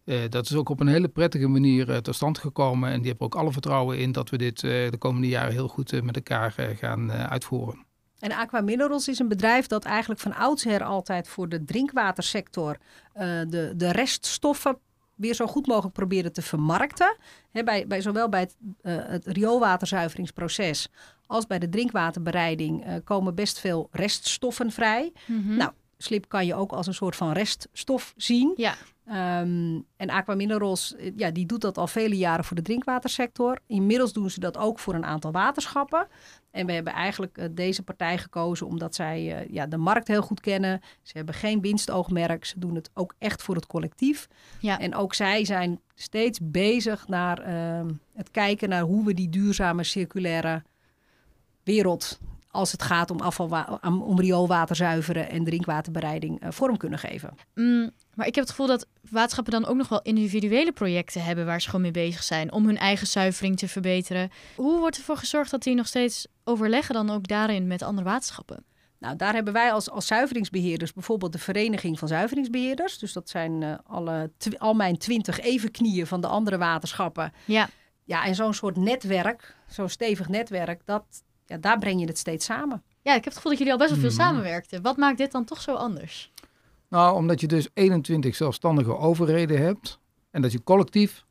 eh, 0.07 0.29
dat 0.29 0.45
is 0.45 0.55
ook 0.55 0.69
op 0.69 0.79
een 0.79 0.87
hele 0.87 1.07
prettige 1.07 1.47
manier 1.47 1.89
eh, 1.89 1.97
tot 1.97 2.15
stand 2.15 2.37
gekomen. 2.37 2.89
En 2.89 2.97
die 2.97 3.07
hebben 3.09 3.25
ook 3.25 3.35
alle 3.35 3.51
vertrouwen 3.51 3.99
in 3.99 4.11
dat 4.11 4.29
we 4.29 4.37
dit 4.37 4.63
eh, 4.63 4.71
de 4.91 4.97
komende 4.97 5.27
jaren 5.27 5.51
heel 5.51 5.67
goed 5.67 6.03
met 6.03 6.15
elkaar 6.15 6.53
eh, 6.57 6.77
gaan 6.77 7.11
eh, 7.11 7.23
uitvoeren. 7.23 7.85
En 8.19 8.31
Aqua 8.31 8.61
Minerals 8.61 9.07
is 9.07 9.19
een 9.19 9.27
bedrijf 9.27 9.67
dat 9.67 9.85
eigenlijk 9.85 10.19
van 10.19 10.35
oudsher 10.35 10.83
altijd 10.83 11.27
voor 11.27 11.49
de 11.49 11.63
drinkwatersector 11.63 12.77
eh, 13.13 13.25
de, 13.47 13.73
de 13.75 13.91
reststoffen 13.91 14.77
weer 15.15 15.33
zo 15.33 15.47
goed 15.47 15.67
mogelijk 15.67 15.93
probeerde 15.93 16.31
te 16.31 16.41
vermarkten. 16.41 17.17
Hè, 17.51 17.63
bij, 17.63 17.87
bij, 17.87 18.01
zowel 18.01 18.29
bij 18.29 18.39
het, 18.39 18.55
eh, 18.81 18.95
het 18.97 19.25
rioolwaterzuiveringsproces 19.25 20.89
als 21.25 21.47
bij 21.47 21.59
de 21.59 21.69
drinkwaterbereiding 21.69 22.85
eh, 22.85 22.93
komen 23.03 23.35
best 23.35 23.59
veel 23.59 23.87
reststoffen 23.91 24.71
vrij. 24.71 25.11
Mhm. 25.25 25.55
Nou, 25.55 25.71
Slip 25.97 26.27
kan 26.27 26.45
je 26.45 26.55
ook 26.55 26.71
als 26.71 26.87
een 26.87 26.93
soort 26.93 27.15
van 27.15 27.31
reststof 27.31 28.13
zien. 28.17 28.53
Ja. 28.55 28.75
Ehm, 29.07 29.79
en 29.97 30.09
Aqua 30.09 30.35
Minerals, 30.35 30.95
eh, 30.95 31.11
ja, 31.15 31.31
die 31.31 31.45
doet 31.45 31.61
dat 31.61 31.77
al 31.77 31.87
vele 31.87 32.17
jaren 32.17 32.45
voor 32.45 32.55
de 32.55 32.61
drinkwatersector. 32.61 33.59
Inmiddels 33.67 34.13
doen 34.13 34.29
ze 34.29 34.39
dat 34.39 34.57
ook 34.57 34.79
voor 34.79 34.93
een 34.93 35.05
aantal 35.05 35.31
waterschappen. 35.31 36.07
En 36.51 36.65
we 36.65 36.71
hebben 36.71 36.93
eigenlijk 36.93 37.37
eh, 37.37 37.45
deze 37.51 37.83
partij 37.83 38.17
gekozen 38.17 38.67
omdat 38.67 38.95
zij 38.95 39.35
eh, 39.35 39.53
ja, 39.53 39.65
de 39.65 39.77
markt 39.77 40.07
heel 40.07 40.21
goed 40.21 40.39
kennen. 40.39 40.81
Ze 41.01 41.17
hebben 41.17 41.35
geen 41.35 41.61
winstoogmerk. 41.61 42.45
Ze 42.45 42.59
doen 42.59 42.75
het 42.75 42.89
ook 42.93 43.13
echt 43.17 43.43
voor 43.43 43.55
het 43.55 43.67
collectief. 43.67 44.27
Ja. 44.59 44.79
En 44.79 44.95
ook 44.95 45.13
zij 45.13 45.45
zijn 45.45 45.79
steeds 45.95 46.39
bezig 46.41 47.07
naar 47.07 47.39
ehm, 47.39 47.89
het 48.13 48.31
kijken 48.31 48.69
naar 48.69 48.81
hoe 48.81 49.05
we 49.05 49.13
die 49.13 49.29
duurzame 49.29 49.83
circulaire 49.83 50.63
wereld 51.63 52.19
als 52.47 52.71
het 52.71 52.83
gaat 52.83 53.11
om, 53.11 53.19
afvalwa- 53.19 53.79
om, 53.81 54.19
rioolwater 54.19 54.75
zuiveren 54.75 55.29
en 55.29 55.43
drinkwaterbereiding 55.43 56.41
vorm 56.49 56.77
kunnen 56.77 56.99
geven. 56.99 57.33
Mm, 57.55 57.91
maar 58.17 58.27
ik 58.27 58.35
heb 58.35 58.43
het 58.43 58.53
gevoel 58.53 58.67
dat 58.67 58.87
waterschappen 59.09 59.53
dan 59.53 59.65
ook 59.65 59.75
nog 59.77 59.87
wel 59.89 60.01
individuele 60.01 60.71
projecten 60.71 61.23
hebben 61.23 61.45
waar 61.45 61.61
ze 61.61 61.65
gewoon 61.65 61.81
mee 61.81 61.91
bezig 61.91 62.23
zijn 62.23 62.51
om 62.51 62.65
hun 62.65 62.77
eigen 62.77 63.07
zuivering 63.07 63.57
te 63.57 63.67
verbeteren. 63.67 64.29
Hoe 64.55 64.79
wordt 64.79 64.97
ervoor 64.97 65.17
gezorgd 65.17 65.51
dat 65.51 65.63
die 65.63 65.75
nog 65.75 65.87
steeds 65.87 66.27
overleggen 66.43 66.93
dan 66.93 67.09
ook 67.09 67.27
daarin 67.27 67.67
met 67.67 67.81
andere 67.81 68.07
waterschappen? 68.07 68.65
Nou, 68.99 69.15
daar 69.15 69.33
hebben 69.33 69.53
wij 69.53 69.71
als, 69.71 69.89
als 69.89 70.07
zuiveringsbeheerders 70.07 70.93
bijvoorbeeld 70.93 71.31
de 71.31 71.39
Vereniging 71.39 71.99
van 71.99 72.07
Zuiveringsbeheerders. 72.07 72.97
Dus 72.99 73.13
dat 73.13 73.29
zijn 73.29 73.63
eh, 73.63 73.73
alle, 73.83 74.31
tw- 74.37 74.55
al 74.57 74.73
mijn 74.73 74.97
twintig 74.97 75.39
evenknieën 75.39 76.07
van 76.07 76.21
de 76.21 76.27
andere 76.27 76.57
waterschappen. 76.57 77.33
Ja, 77.45 77.69
Ja, 78.03 78.25
en 78.25 78.35
zo'n 78.35 78.53
soort 78.53 78.75
netwerk, 78.77 79.55
zo'n 79.69 79.89
stevig 79.89 80.27
netwerk, 80.27 80.81
dat, 80.85 81.03
ja, 81.45 81.57
daar 81.57 81.79
breng 81.79 81.99
je 81.99 82.05
het 82.07 82.17
steeds 82.17 82.45
samen. 82.45 82.83
ja, 83.01 83.09
ik 83.13 83.23
heb 83.23 83.25
het 83.25 83.35
gevoel 83.35 83.49
dat 83.51 83.59
jullie 83.59 83.73
al 83.73 83.79
best 83.79 83.91
wel 83.91 83.99
veel 83.99 84.09
Mhm. 84.09 84.19
samenwerkten. 84.19 84.81
Wat 84.81 84.97
maakt 84.97 85.17
dit 85.17 85.31
dan 85.31 85.45
toch 85.45 85.61
zo 85.61 85.73
anders? 85.73 86.31
Nou, 86.89 87.15
omdat 87.15 87.41
je 87.41 87.47
dus 87.47 87.67
21 87.73 88.35
zelfstandige 88.35 88.97
overheden 88.97 89.61
hebt 89.61 89.99
en 90.31 90.41
dat 90.41 90.51
je 90.51 90.63
collectief 90.63 91.25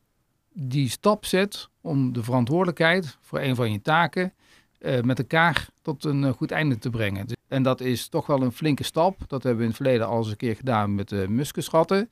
die 0.53 0.89
stap 0.89 1.25
zet 1.25 1.69
om 1.81 2.13
de 2.13 2.23
verantwoordelijkheid 2.23 3.19
voor 3.21 3.41
een 3.41 3.55
van 3.55 3.73
je 3.73 3.83
taken 3.83 4.33
eh, 4.79 5.01
met 5.01 5.19
elkaar 5.19 5.69
tot 5.83 6.05
een 6.05 6.25
eh, 6.25 6.33
goed 6.33 6.51
einde 6.51 6.79
te 6.79 6.91
brengen. 6.91 7.27
Dus- 7.27 7.37
En 7.49 7.63
dat 7.63 7.81
is 7.81 8.09
toch 8.09 8.27
wel 8.27 8.43
een 8.43 8.53
flinke 8.53 8.85
stap. 8.85 9.19
Dat 9.27 9.43
hebben 9.43 9.57
we 9.57 9.63
in 9.63 9.69
het 9.69 9.77
verleden 9.77 10.07
al 10.07 10.19
eens 10.19 10.31
een 10.31 10.37
keer 10.37 10.57
gedaan 10.57 10.95
met 10.95 11.09
de 11.09 11.27
muskenschatten. 11.29 12.09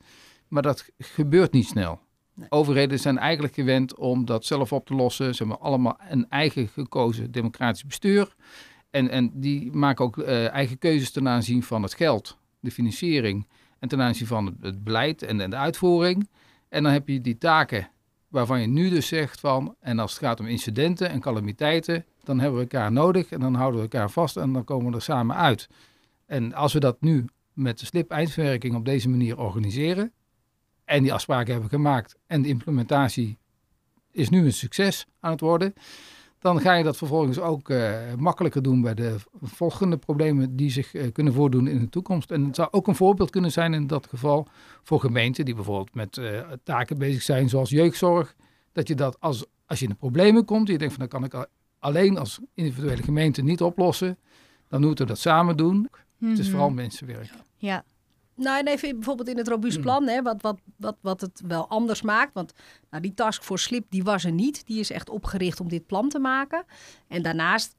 Maar 0.47 0.61
dat 0.61 0.89
gebeurt 0.97 1.51
niet 1.51 1.67
snel. 1.67 1.99
Nee. 2.33 2.51
Overheden 2.51 2.99
zijn 2.99 3.17
eigenlijk 3.17 3.53
gewend 3.53 3.95
om 3.95 4.25
dat 4.25 4.45
zelf 4.45 4.73
op 4.73 4.85
te 4.85 4.95
lossen. 4.95 5.35
Ze 5.35 5.43
hebben 5.43 5.61
allemaal 5.61 5.97
een 6.09 6.29
eigen 6.29 6.67
gekozen 6.67 7.31
democratisch 7.31 7.85
bestuur. 7.85 8.35
En, 8.89 9.09
en 9.09 9.31
die 9.33 9.71
maken 9.71 10.05
ook 10.05 10.17
eh, 10.17 10.49
eigen 10.49 10.77
keuzes 10.77 11.11
ten 11.11 11.27
aanzien 11.27 11.63
van 11.63 11.83
het 11.83 11.93
geld, 11.93 12.37
de 12.65 12.71
financiering 12.71 13.47
en 13.79 13.87
ten 13.87 14.01
aanzien 14.01 14.27
van 14.27 14.57
het, 14.61 14.83
beleid 14.83 15.21
en, 15.21 15.37
de 15.37 15.55
uitvoering. 15.55 16.29
En 16.69 16.83
dan 16.83 16.91
heb 16.91 17.07
je 17.07 17.21
die 17.21 17.37
taken 17.37 17.89
waarvan 18.27 18.61
je 18.61 18.67
nu 18.67 18.89
dus 18.89 19.07
zegt 19.07 19.39
van, 19.39 19.75
en 19.79 19.99
als 19.99 20.11
het 20.11 20.21
gaat 20.21 20.39
om 20.39 20.47
incidenten 20.47 21.09
en 21.09 21.19
calamiteiten, 21.19 22.05
dan 22.23 22.39
hebben 22.39 22.57
we 22.59 22.67
elkaar 22.69 22.91
nodig 22.91 23.29
en 23.29 23.39
dan 23.39 23.55
houden 23.55 23.81
we 23.81 23.87
elkaar 23.87 24.09
vast 24.09 24.37
en 24.37 24.53
dan 24.53 24.63
komen 24.63 24.89
we 24.89 24.95
er 24.95 25.01
samen 25.01 25.35
uit. 25.35 25.69
En 26.25 26.53
als 26.53 26.73
we 26.73 26.79
dat 26.79 27.01
nu 27.01 27.25
met 27.53 27.79
de 27.79 27.85
slip-eindverwerking 27.85 28.75
op 28.75 28.85
deze 28.85 29.09
manier 29.09 29.39
organiseren 29.39 30.11
en 30.85 31.03
die 31.03 31.13
afspraken 31.13 31.51
hebben 31.51 31.69
gemaakt 31.69 32.15
en 32.27 32.41
de 32.41 32.47
implementatie 32.47 33.37
is 34.11 34.29
nu 34.29 34.45
een 34.45 34.53
succes 34.53 35.05
aan 35.19 35.31
het 35.31 35.39
worden, 35.39 35.73
dan 36.45 36.59
ga 36.61 36.73
je 36.73 36.83
dat 36.83 36.97
vervolgens 36.97 37.39
ook 37.39 37.69
uh, 37.69 38.13
makkelijker 38.17 38.61
doen 38.61 38.81
bij 38.81 38.93
de 38.93 39.15
volgende 39.41 39.97
problemen 39.97 40.55
die 40.55 40.69
zich 40.69 40.93
uh, 40.93 41.11
kunnen 41.11 41.33
voordoen 41.33 41.67
in 41.67 41.79
de 41.79 41.89
toekomst. 41.89 42.31
En 42.31 42.45
het 42.45 42.55
zou 42.55 42.67
ook 42.71 42.87
een 42.87 42.95
voorbeeld 42.95 43.29
kunnen 43.29 43.51
zijn 43.51 43.73
in 43.73 43.87
dat 43.87 44.07
geval 44.07 44.47
voor 44.83 44.99
gemeenten 44.99 45.45
die 45.45 45.55
bijvoorbeeld 45.55 45.95
met 45.95 46.17
uh, 46.17 46.41
taken 46.63 46.97
bezig 46.97 47.21
zijn 47.21 47.49
zoals 47.49 47.69
jeugdzorg. 47.69 48.35
Dat 48.71 48.87
je 48.87 48.95
dat 48.95 49.19
als, 49.19 49.45
als 49.65 49.79
je 49.79 49.85
in 49.85 49.91
de 49.91 49.97
problemen 49.97 50.45
komt, 50.45 50.67
je 50.67 50.77
denkt 50.77 50.93
van 50.93 51.07
dan 51.07 51.21
kan 51.21 51.41
ik 51.41 51.49
alleen 51.79 52.17
als 52.17 52.39
individuele 52.53 53.03
gemeente 53.03 53.41
niet 53.41 53.61
oplossen, 53.61 54.17
dan 54.67 54.81
moeten 54.81 55.05
we 55.05 55.11
dat 55.11 55.21
samen 55.21 55.57
doen. 55.57 55.75
Mm 55.75 55.87
-hmm. 56.17 56.29
Het 56.29 56.39
is 56.39 56.49
vooral 56.49 56.67
Mhm. 56.67 56.75
mensenwerk. 56.75 57.29
Ja, 57.57 57.83
Nou, 58.35 58.59
en 58.59 58.67
even 58.67 58.95
bijvoorbeeld 58.95 59.29
in 59.29 59.37
het 59.37 59.47
robuust 59.47 59.81
plan, 59.81 60.07
hè, 60.07 60.21
wat, 60.21 60.41
wat, 60.41 60.59
wat, 60.77 60.97
wat 61.01 61.21
het 61.21 61.41
wel 61.47 61.67
anders 61.67 62.01
maakt. 62.01 62.33
Want 62.33 62.53
nou, 62.89 63.01
die 63.01 63.13
taskforce 63.13 63.63
slip, 63.63 63.85
die 63.89 64.03
was 64.03 64.23
er 64.23 64.31
niet. 64.31 64.65
Die 64.65 64.79
is 64.79 64.89
echt 64.91 65.09
opgericht 65.09 65.59
om 65.59 65.69
dit 65.69 65.85
plan 65.85 66.09
te 66.09 66.19
maken. 66.19 66.63
En 67.07 67.21
daarnaast, 67.21 67.75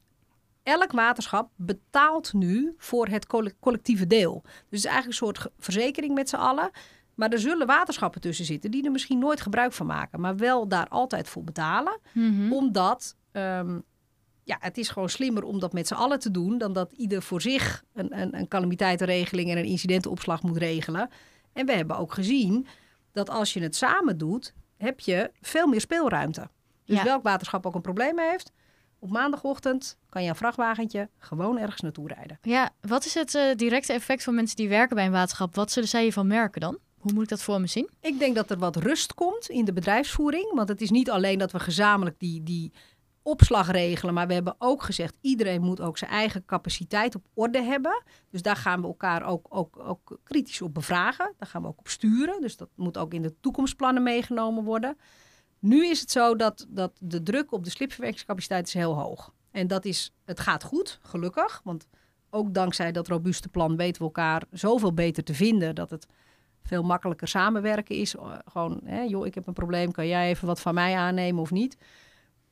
elk 0.63 0.91
waterschap 0.91 1.49
betaalt 1.55 2.33
nu 2.33 2.73
voor 2.77 3.07
het 3.07 3.27
colle- 3.27 3.55
collectieve 3.59 4.07
deel. 4.07 4.41
Dus 4.43 4.53
het 4.53 4.73
is 4.79 4.85
eigenlijk 4.85 5.19
een 5.21 5.25
soort 5.27 5.47
verzekering 5.59 6.13
met 6.13 6.29
z'n 6.29 6.35
allen. 6.35 6.69
Maar 7.15 7.29
er 7.29 7.39
zullen 7.39 7.67
waterschappen 7.67 8.21
tussen 8.21 8.45
zitten 8.45 8.71
die 8.71 8.85
er 8.85 8.91
misschien 8.91 9.19
nooit 9.19 9.41
gebruik 9.41 9.73
van 9.73 9.85
maken. 9.85 10.19
Maar 10.19 10.37
wel 10.37 10.67
daar 10.67 10.87
altijd 10.87 11.29
voor 11.29 11.43
betalen. 11.43 11.99
Mhm. 12.13 12.51
Omdat 12.51 13.15
ehm, 13.31 13.79
ja, 14.47 14.57
het 14.59 14.77
is 14.77 14.89
gewoon 14.89 15.09
slimmer 15.09 15.43
om 15.43 15.59
dat 15.59 15.73
met 15.73 15.87
z'n 15.87 15.93
allen 15.93 16.19
te 16.19 16.31
doen... 16.31 16.57
dan 16.57 16.73
dat 16.73 16.91
ieder 16.91 17.21
voor 17.21 17.41
zich 17.41 17.83
een, 17.93 18.19
een, 18.21 18.37
een 18.37 18.47
calamiteitenregeling 18.47 19.49
en 19.49 19.57
een 19.57 19.65
incidentenopslag 19.65 20.41
moet 20.43 20.57
regelen. 20.57 21.09
En 21.53 21.65
we 21.65 21.71
hebben 21.73 21.97
ook 21.97 22.13
gezien 22.13 22.67
dat 23.11 23.29
als 23.29 23.53
je 23.53 23.61
het 23.61 23.75
samen 23.75 24.17
doet, 24.17 24.53
heb 24.77 24.99
je 24.99 25.31
veel 25.41 25.67
meer 25.67 25.81
speelruimte. 25.81 26.49
Dus 26.85 26.97
Ja. 26.97 27.03
welk 27.03 27.23
waterschap 27.23 27.65
ook 27.65 27.75
een 27.75 27.81
probleem 27.81 28.19
heeft... 28.19 28.51
op 28.99 29.09
maandagochtend 29.09 29.97
kan 30.09 30.23
je 30.23 30.29
een 30.29 30.35
vrachtwagentje 30.35 31.09
gewoon 31.17 31.57
ergens 31.57 31.81
naartoe 31.81 32.07
rijden. 32.07 32.37
ja, 32.41 32.69
wat 32.81 33.05
is 33.05 33.13
het 33.13 33.35
eh, 33.35 33.55
directe 33.55 33.93
effect 33.93 34.23
van 34.23 34.35
mensen 34.35 34.55
die 34.55 34.69
werken 34.69 34.95
bij 34.95 35.05
een 35.05 35.11
waterschap? 35.11 35.55
Wat 35.55 35.71
zullen 35.71 35.89
zij 35.89 36.01
hiervan 36.01 36.27
merken 36.27 36.61
dan? 36.61 36.77
Hoe 36.97 37.13
moet 37.13 37.23
ik 37.23 37.29
dat 37.29 37.41
voor 37.43 37.61
me 37.61 37.67
zien? 37.67 37.89
Ik 38.01 38.19
denk 38.19 38.35
dat 38.35 38.49
er 38.51 38.57
wat 38.57 38.75
rust 38.75 39.13
komt 39.13 39.49
in 39.49 39.65
de 39.65 39.73
bedrijfsvoering. 39.73 40.53
Want 40.53 40.69
het 40.69 40.81
is 40.81 40.89
niet 40.89 41.09
alleen 41.09 41.39
dat 41.39 41.51
we 41.51 41.59
gezamenlijk 41.59 42.19
die, 42.19 42.43
die 42.43 42.71
opslag 43.27 43.71
regelen. 43.71 44.13
Maar 44.13 44.27
we 44.27 44.33
hebben 44.33 44.55
ook 44.57 44.83
gezegd, 44.83 45.15
iedereen 45.21 45.61
moet 45.61 45.81
ook 45.81 45.97
zijn 45.97 46.11
eigen 46.11 46.45
capaciteit 46.45 47.15
op 47.15 47.25
orde 47.33 47.61
hebben. 47.61 48.03
Dus 48.29 48.41
daar 48.41 48.55
gaan 48.55 48.81
we 48.81 48.87
elkaar 48.87 49.25
ook, 49.25 49.45
ook, 49.49 49.79
ook 49.79 50.19
kritisch 50.23 50.61
op 50.61 50.73
bevragen. 50.73 51.33
Daar 51.37 51.49
gaan 51.49 51.61
we 51.61 51.67
ook 51.67 51.79
op 51.79 51.87
sturen. 51.87 52.41
Dus 52.41 52.57
dat 52.57 52.69
moet 52.75 52.97
ook 52.97 53.13
in 53.13 53.21
de 53.21 53.35
toekomstplannen 53.39 54.03
meegenomen 54.03 54.63
worden. 54.63 54.97
Nu 55.59 55.87
is 55.87 55.99
het 55.99 56.11
zo 56.11 56.35
dat, 56.35 56.65
dat 56.69 56.91
de 56.99 57.23
druk 57.23 57.51
op 57.51 57.63
de 57.63 57.69
slipverwerkingscapaciteit 57.69 58.67
is 58.67 58.73
heel 58.73 58.99
hoog. 58.99 59.33
En 59.51 59.67
dat 59.67 59.85
is, 59.85 60.13
het 60.25 60.39
gaat 60.39 60.63
goed, 60.63 60.99
gelukkig. 61.01 61.61
Want 61.63 61.87
ook 62.29 62.53
dankzij 62.53 62.91
dat 62.91 63.07
robuuste 63.07 63.49
plan 63.49 63.75
weten 63.75 64.01
we 64.01 64.07
elkaar 64.07 64.43
zoveel 64.51 64.93
beter 64.93 65.23
te 65.23 65.33
vinden. 65.33 65.75
Dat 65.75 65.89
het 65.89 66.07
veel 66.61 66.83
makkelijker 66.83 67.27
samenwerken 67.27 67.95
is. 67.95 68.15
Eh, 68.15 68.33
Gewoon, 68.45 68.81
hè, 68.83 69.01
joh, 69.01 69.25
ik 69.25 69.35
heb 69.35 69.47
een 69.47 69.53
probleem, 69.53 69.91
kan 69.91 70.07
jij 70.07 70.29
even 70.29 70.47
wat 70.47 70.59
van 70.59 70.73
mij 70.73 70.95
aannemen 70.95 71.41
of 71.41 71.51
niet? 71.51 71.77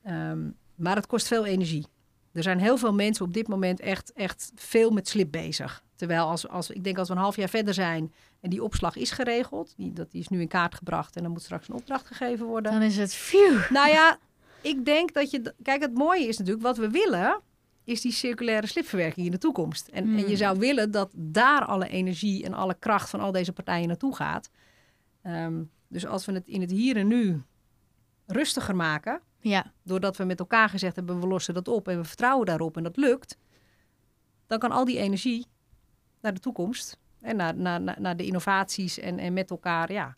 Ehm, 0.04 0.50
maar 0.76 0.96
het 0.96 1.08
kost 1.08 1.28
veel 1.28 1.46
energie. 1.46 1.86
Er 2.32 2.44
zijn 2.44 2.60
heel 2.60 2.78
veel 2.78 2.94
mensen 2.94 3.26
op 3.26 3.34
dit 3.34 3.48
moment 3.48 3.80
echt, 3.80 4.14
echt 4.14 4.52
veel 4.56 4.92
met 4.92 5.08
slip 5.08 5.32
bezig. 5.32 5.84
Terwijl 5.96 6.26
als, 6.28 6.48
als, 6.48 6.70
ik 6.70 6.84
denk 6.84 6.98
als 6.98 7.08
we 7.08 7.14
een 7.14 7.20
half 7.20 7.36
jaar 7.36 7.50
verder 7.50 7.74
zijn 7.74 8.14
en 8.40 8.50
die 8.50 8.64
opslag 8.64 8.96
is 8.96 9.12
geregeld, 9.12 9.74
die, 9.78 9.94
dat 9.94 10.12
die 10.12 10.22
is 10.22 10.28
nu 10.28 10.42
in 10.42 10.48
kaart 10.48 10.76
gebracht 10.76 11.16
en 11.16 11.24
dan 11.24 11.32
moet 11.32 11.42
straks 11.42 11.68
een 11.68 11.76
opdracht 11.76 12.08
gegeven 12.08 12.46
worden. 12.46 12.72
Dan 12.72 12.82
is 12.82 12.98
het 12.98 13.14
phew. 13.14 13.70
Nou 13.70 13.90
ja, 13.90 14.18
ik 14.62 14.86
denk 14.86 15.14
dat 15.14 15.32
je. 15.32 15.54
Kijk, 15.64 15.82
het 15.82 15.94
mooie 15.94 16.28
is 16.28 16.38
natuurlijk, 16.38 16.66
wat 16.66 16.78
we 16.78 16.90
willen, 16.90 17.42
is 17.84 18.02
die 18.02 18.12
circulaire 18.12 18.68
slipverwerking 18.68 19.26
in 19.26 19.32
de 19.32 19.38
toekomst. 19.38 19.88
En, 19.88 20.04
en 20.04 20.18
je 20.18 20.26
Hmm. 20.26 20.36
zou 20.36 20.60
willen 20.60 20.92
dat 20.92 21.12
daar 21.16 21.66
alle 21.66 21.88
energie 21.88 22.44
en 22.46 22.54
alle 22.54 22.76
kracht 22.80 23.10
van 23.10 23.20
al 23.20 23.32
deze 23.32 23.54
partijen 23.54 23.88
naartoe 23.88 24.16
gaat. 24.16 24.50
Ehm, 25.22 25.64
dus 25.88 26.06
als 26.06 26.26
we 26.26 26.32
het 26.32 26.48
in 26.48 26.62
het 26.62 26.72
hier 26.72 26.98
en 26.98 27.08
nu 27.08 27.42
rustiger 28.26 28.76
maken, 28.76 29.22
Ja, 29.50 29.72
doordat 29.84 30.18
we 30.18 30.24
met 30.24 30.40
elkaar 30.40 30.70
gezegd 30.70 30.96
hebben, 30.96 31.20
we 31.20 31.28
lossen 31.28 31.54
dat 31.54 31.68
op 31.68 31.88
en 31.88 31.98
we 31.98 32.04
vertrouwen 32.04 32.46
daarop 32.46 32.78
en 32.78 32.84
dat 32.84 32.98
lukt, 32.98 33.38
dan 34.48 34.60
kan 34.60 34.72
al 34.72 34.86
die 34.86 34.98
energie 34.98 35.46
naar 36.22 36.34
de 36.34 36.40
toekomst 36.40 36.98
en 37.22 37.36
naar, 37.36 37.56
naar, 37.56 37.82
naar, 38.00 38.18
de 38.18 38.26
innovaties 38.26 39.00
en, 39.00 39.20
en 39.20 39.34
met 39.34 39.50
elkaar, 39.50 39.92
ja, 39.92 40.16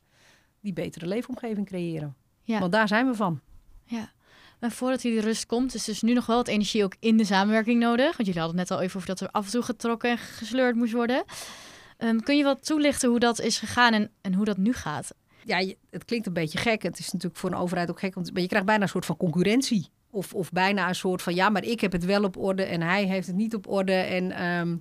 die 0.60 0.74
betere 0.74 1.08
leefomgeving 1.08 1.66
creëren. 1.66 2.16
Ja. 2.42 2.60
Want 2.60 2.72
daar 2.72 2.88
zijn 2.88 3.08
we 3.08 3.16
van. 3.16 3.42
ja. 3.86 4.12
Maar 4.60 4.72
voordat 4.72 5.02
die 5.02 5.22
rust 5.22 5.46
komt, 5.46 5.74
is 5.74 5.84
dus 5.84 6.02
nu 6.02 6.14
nog 6.14 6.26
wel 6.26 6.36
wat 6.36 6.48
energie 6.48 6.84
ook 6.84 6.96
in 7.00 7.18
de 7.18 7.26
samenwerking 7.26 7.80
nodig. 7.80 8.18
Want 8.18 8.28
jullie 8.28 8.42
hadden 8.42 8.60
het 8.60 8.70
net 8.70 8.78
al 8.78 8.84
even 8.84 8.96
over 8.96 9.08
dat 9.08 9.20
er 9.20 9.32
af 9.32 9.46
en 9.46 9.52
toe 9.52 9.62
getrokken 9.62 10.10
en 10.10 10.18
gesleurd 10.18 10.76
moest 10.76 10.94
worden. 10.94 11.24
Ehm, 11.98 12.20
kun 12.20 12.38
je 12.38 12.44
wat 12.44 12.66
toelichten 12.66 13.10
hoe 13.10 13.20
dat 13.20 13.40
is 13.40 13.60
gegaan 13.60 13.94
en, 13.94 14.12
en 14.22 14.34
hoe 14.34 14.46
dat 14.46 14.58
nu 14.58 14.74
gaat? 14.74 15.14
Ja, 15.48 15.74
het 15.90 16.06
klinkt 16.06 16.28
een 16.28 16.34
beetje 16.34 16.58
gek. 16.58 16.82
Het 16.82 17.00
is 17.00 17.12
natuurlijk 17.12 17.40
voor 17.40 17.52
een 17.52 17.58
overheid 17.58 17.90
ook 17.90 18.00
gek. 18.00 18.16
Want 18.16 18.32
je 18.34 18.48
krijgt 18.48 18.66
bijna 18.66 18.82
een 18.84 18.90
soort 18.90 19.06
van 19.06 19.18
concurrentie. 19.18 19.90
Of, 20.10 20.34
of 20.34 20.52
bijna 20.52 20.88
een 20.88 20.96
soort 20.96 21.22
van 21.22 21.36
ja, 21.36 21.50
maar 21.50 21.64
ik 21.64 21.82
heb 21.82 21.92
het 21.92 22.06
wel 22.06 22.24
op 22.24 22.38
orde 22.38 22.64
en 22.64 22.82
hij 22.82 23.06
heeft 23.06 23.28
het 23.28 23.36
niet 23.36 23.56
op 23.56 23.68
orde. 23.68 23.94
En 23.94 24.32
ehm, 24.32 24.78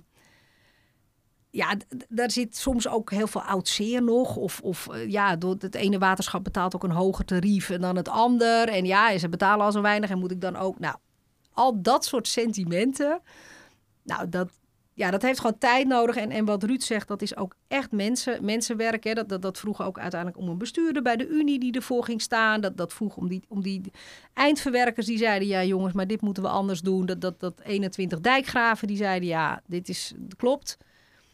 ja, 1.49 1.75
daar 2.09 2.31
zit 2.31 2.57
soms 2.57 2.87
ook 2.87 3.11
heel 3.11 3.27
veel 3.27 3.41
oud 3.41 3.67
zeer 3.67 4.03
nog. 4.03 4.35
Of, 4.35 4.61
of 4.61 4.87
eh, 4.87 5.09
ja, 5.09 5.35
door 5.35 5.55
het 5.59 5.75
ene 5.75 5.97
waterschap 5.97 6.43
betaalt 6.43 6.75
ook 6.75 6.83
een 6.83 6.91
hoger 6.91 7.25
tarief 7.25 7.67
dan 7.67 7.95
het 7.95 8.09
ander. 8.09 8.69
En 8.69 8.85
ja, 8.85 9.17
ze 9.17 9.29
betalen 9.29 9.65
al 9.65 9.71
zo 9.71 9.81
weinig 9.81 10.09
en 10.09 10.19
moet 10.19 10.31
ik 10.31 10.41
dan 10.41 10.55
ook. 10.55 10.79
Nou, 10.79 10.95
al 11.51 11.81
dat 11.81 12.05
soort 12.05 12.27
sentimenten. 12.27 13.21
Nou, 14.03 14.29
dat, 14.29 14.56
ja, 14.97 15.11
dat 15.11 15.21
heeft 15.21 15.39
gewoon 15.39 15.57
tijd 15.57 15.87
nodig. 15.87 16.15
En, 16.15 16.31
en 16.31 16.45
wat 16.45 16.63
Ruud 16.63 16.81
zegt, 16.81 17.07
dat 17.07 17.21
is 17.21 17.35
ook 17.35 17.55
echt 17.67 17.91
mensen, 17.91 18.45
mensenwerk. 18.45 19.03
Hè. 19.03 19.13
Dat, 19.13 19.29
dat, 19.29 19.41
dat 19.41 19.57
vroeg 19.57 19.81
ook 19.81 19.99
uiteindelijk 19.99 20.41
om 20.41 20.49
een 20.49 20.57
bestuurder 20.57 21.01
bij 21.01 21.15
de 21.15 21.27
Unie 21.27 21.59
die 21.59 21.71
ervoor 21.71 22.03
ging 22.03 22.21
staan. 22.21 22.61
Dat, 22.61 22.77
dat 22.77 22.93
vroeg 22.93 23.15
om 23.15 23.27
die, 23.27 23.43
om 23.47 23.61
die 23.61 23.81
eindverwerkers 24.33 25.05
die 25.05 25.17
zeiden... 25.17 25.47
ja 25.47 25.63
jongens, 25.63 25.93
maar 25.93 26.07
dit 26.07 26.21
moeten 26.21 26.43
we 26.43 26.49
anders 26.49 26.81
doen. 26.81 27.05
Dat, 27.05 27.21
dat, 27.21 27.39
dat 27.39 27.61
21 27.63 28.19
dijkgraven 28.19 28.87
die 28.87 28.97
zeiden 28.97 29.27
ja, 29.29 29.61
dit 29.67 29.89
is, 29.89 30.13
klopt. 30.37 30.77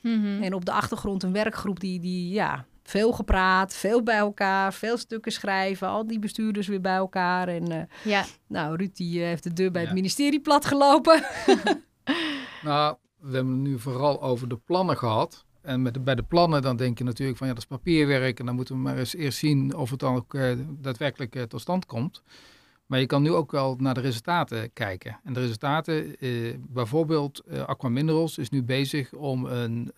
Mhm. 0.02 0.44
En 0.44 0.54
op 0.54 0.66
de 0.66 0.72
achtergrond 0.72 1.24
een 1.24 1.34
werkgroep 1.34 1.80
die, 1.80 2.00
die 2.00 2.34
ja, 2.34 2.66
veel 2.84 3.12
gepraat, 3.12 3.76
veel 3.76 4.04
bij 4.04 4.18
elkaar, 4.18 4.74
veel 4.74 4.98
stukken 4.98 5.32
schrijven. 5.32 5.88
Al 5.88 6.08
die 6.08 6.20
bestuurders 6.20 6.68
weer 6.68 6.82
bij 6.82 6.96
elkaar. 6.96 7.48
En 7.48 7.72
eh, 7.72 7.82
Ja, 8.04 8.26
nou, 8.48 8.76
Ruud 8.76 8.96
die 8.96 9.20
eh, 9.22 9.28
heeft 9.28 9.44
de 9.44 9.54
deur 9.54 9.72
bij 9.72 9.82
Ja. 9.82 9.88
het 9.88 9.96
ministerie 9.98 10.40
platgelopen. 10.42 11.24
Nou, 12.64 12.98
we 13.24 13.36
hebben 13.36 13.54
het 13.54 13.62
nu 13.62 13.80
vooral 13.80 14.22
over 14.22 14.50
de 14.50 14.60
plannen 14.66 14.98
gehad. 14.98 15.46
En 15.62 15.82
met 15.82 16.04
bij 16.04 16.16
de 16.16 16.24
plannen 16.24 16.62
dan 16.62 16.76
denk 16.76 16.98
je 16.98 17.04
natuurlijk 17.04 17.38
van 17.38 17.48
ja, 17.48 17.54
dat 17.54 17.62
is 17.64 17.70
papierwerk. 17.70 18.40
En 18.40 18.46
dan 18.46 18.56
moeten 18.56 18.76
we 18.76 18.82
maar 18.82 18.98
eens 18.98 19.16
eerst 19.16 19.38
zien 19.38 19.76
of 19.76 19.90
het 19.90 20.00
dan 20.00 20.16
ook 20.16 20.34
eh, 20.34 20.52
daadwerkelijk 20.70 21.36
eh, 21.36 21.44
tot 21.44 21.62
stand 21.62 21.86
komt. 21.86 22.24
Maar 22.86 23.00
je 23.00 23.06
kan 23.06 23.22
nu 23.22 23.32
ook 23.32 23.52
wel 23.52 23.76
naar 23.80 23.94
de 23.94 24.00
resultaten 24.00 24.74
kijken. 24.74 25.20
En 25.24 25.34
de 25.34 25.40
resultaten, 25.40 26.18
eh, 26.18 26.56
bijvoorbeeld 26.60 27.44
Aqua 27.66 27.90
Minerals 27.90 28.38
is 28.38 28.50
nu 28.50 28.64
bezig 28.64 29.14
om 29.14 29.46
een 29.46 29.92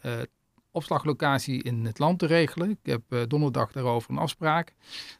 opslaglocatie 0.71 1.63
in 1.63 1.85
het 1.85 1.99
land 1.99 2.19
te 2.19 2.25
regelen. 2.25 2.69
Ik 2.69 2.77
heb 2.83 3.29
donderdag 3.29 3.71
daarover 3.71 4.11
een 4.11 4.17
afspraak. 4.17 4.73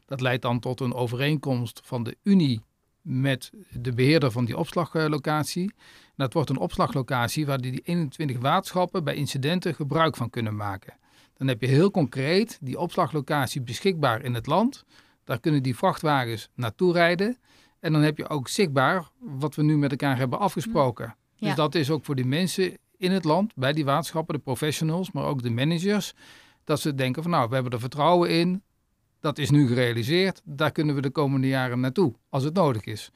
Dat 0.06 0.22
leidt 0.22 0.42
dan 0.42 0.60
tot 0.60 0.80
een 0.80 0.94
overeenkomst 0.94 1.82
van 1.84 2.04
de 2.04 2.18
Unie 2.24 2.62
met 3.02 3.52
de 3.72 3.94
beheerder 3.94 4.32
van 4.32 4.46
die 4.46 4.58
opslaglocatie. 4.58 5.74
Dat 6.16 6.34
wordt 6.34 6.50
een 6.50 6.58
opslaglocatie 6.58 7.46
waar 7.46 7.62
die 7.62 7.72
die 7.72 7.82
21 7.84 8.40
waterschappen 8.40 9.04
bij 9.04 9.16
incidenten 9.16 9.76
gebruik 9.76 10.16
van 10.16 10.30
kunnen 10.30 10.56
maken. 10.56 10.94
Dan 11.38 11.48
heb 11.48 11.62
je 11.62 11.68
heel 11.68 11.92
concreet 11.92 12.58
die 12.62 12.80
opslaglocatie 12.80 13.62
beschikbaar 13.62 14.24
in 14.24 14.34
het 14.34 14.46
land. 14.46 14.86
Daar 15.24 15.40
kunnen 15.40 15.64
die 15.64 15.76
vrachtwagens 15.76 16.50
naartoe 16.54 16.94
rijden. 16.94 17.38
En 17.80 17.92
dan 17.92 18.02
heb 18.02 18.18
je 18.18 18.30
ook 18.30 18.48
zichtbaar 18.48 19.10
wat 19.20 19.56
we 19.56 19.64
nu 19.64 19.78
met 19.78 19.92
elkaar 19.92 20.18
hebben 20.18 20.40
afgesproken. 20.40 21.16
Ja. 21.36 21.48
Dus 21.48 21.56
dat 21.56 21.76
is 21.76 21.90
ook 21.90 22.06
voor 22.06 22.16
die 22.16 22.26
mensen 22.26 22.78
in 22.98 23.12
het 23.12 23.24
land, 23.24 23.54
bij 23.56 23.74
die 23.74 23.86
waterschappen, 23.86 24.36
de 24.36 24.42
professionals, 24.42 25.12
maar 25.12 25.24
ook 25.24 25.42
de 25.42 25.50
managers. 25.50 26.14
Dat 26.64 26.80
ze 26.80 26.96
denken 26.96 27.22
van 27.22 27.32
nou, 27.32 27.48
we 27.48 27.54
hebben 27.54 27.74
er 27.74 27.80
vertrouwen 27.80 28.30
in. 28.30 28.64
Dat 29.20 29.38
is 29.38 29.50
nu 29.50 29.68
gerealiseerd. 29.68 30.42
Daar 30.44 30.72
kunnen 30.72 30.96
we 30.96 31.02
de 31.02 31.10
komende 31.10 31.48
jaren 31.48 31.80
naartoe, 31.80 32.14
als 32.30 32.44
het 32.44 32.54
nodig 32.54 32.84
is. 32.84 33.12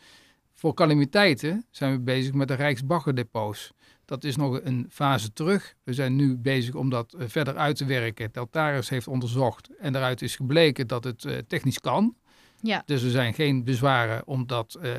Voor 0.60 0.74
calamiteiten 0.74 1.66
zijn 1.72 1.92
we 1.92 2.00
bezig 2.00 2.34
met 2.34 2.48
de 2.48 2.54
Rijksbaggerdepots. 2.54 3.74
Dat 4.06 4.24
is 4.24 4.36
nog 4.36 4.60
een 4.64 4.86
fase 4.90 5.34
terug. 5.34 5.76
We 5.84 5.94
zijn 5.94 6.16
nu 6.16 6.38
bezig 6.38 6.76
om 6.76 6.90
dat 6.90 7.14
eh, 7.14 7.28
verder 7.28 7.58
uit 7.58 7.76
te 7.76 7.86
werken. 7.86 8.30
Deltaris 8.32 8.90
heeft 8.90 9.08
onderzocht 9.08 9.70
en 9.78 9.94
daaruit 9.94 10.22
is 10.22 10.36
gebleken 10.36 10.88
dat 10.88 11.04
het 11.04 11.26
eh, 11.26 11.38
technisch 11.48 11.80
kan. 11.80 12.16
Ja. 12.62 12.84
Dus 12.86 13.04
er 13.04 13.10
zijn 13.10 13.34
geen 13.34 13.64
bezwaren 13.64 14.28
om 14.28 14.48
dat 14.48 14.78
uh, 14.82 14.92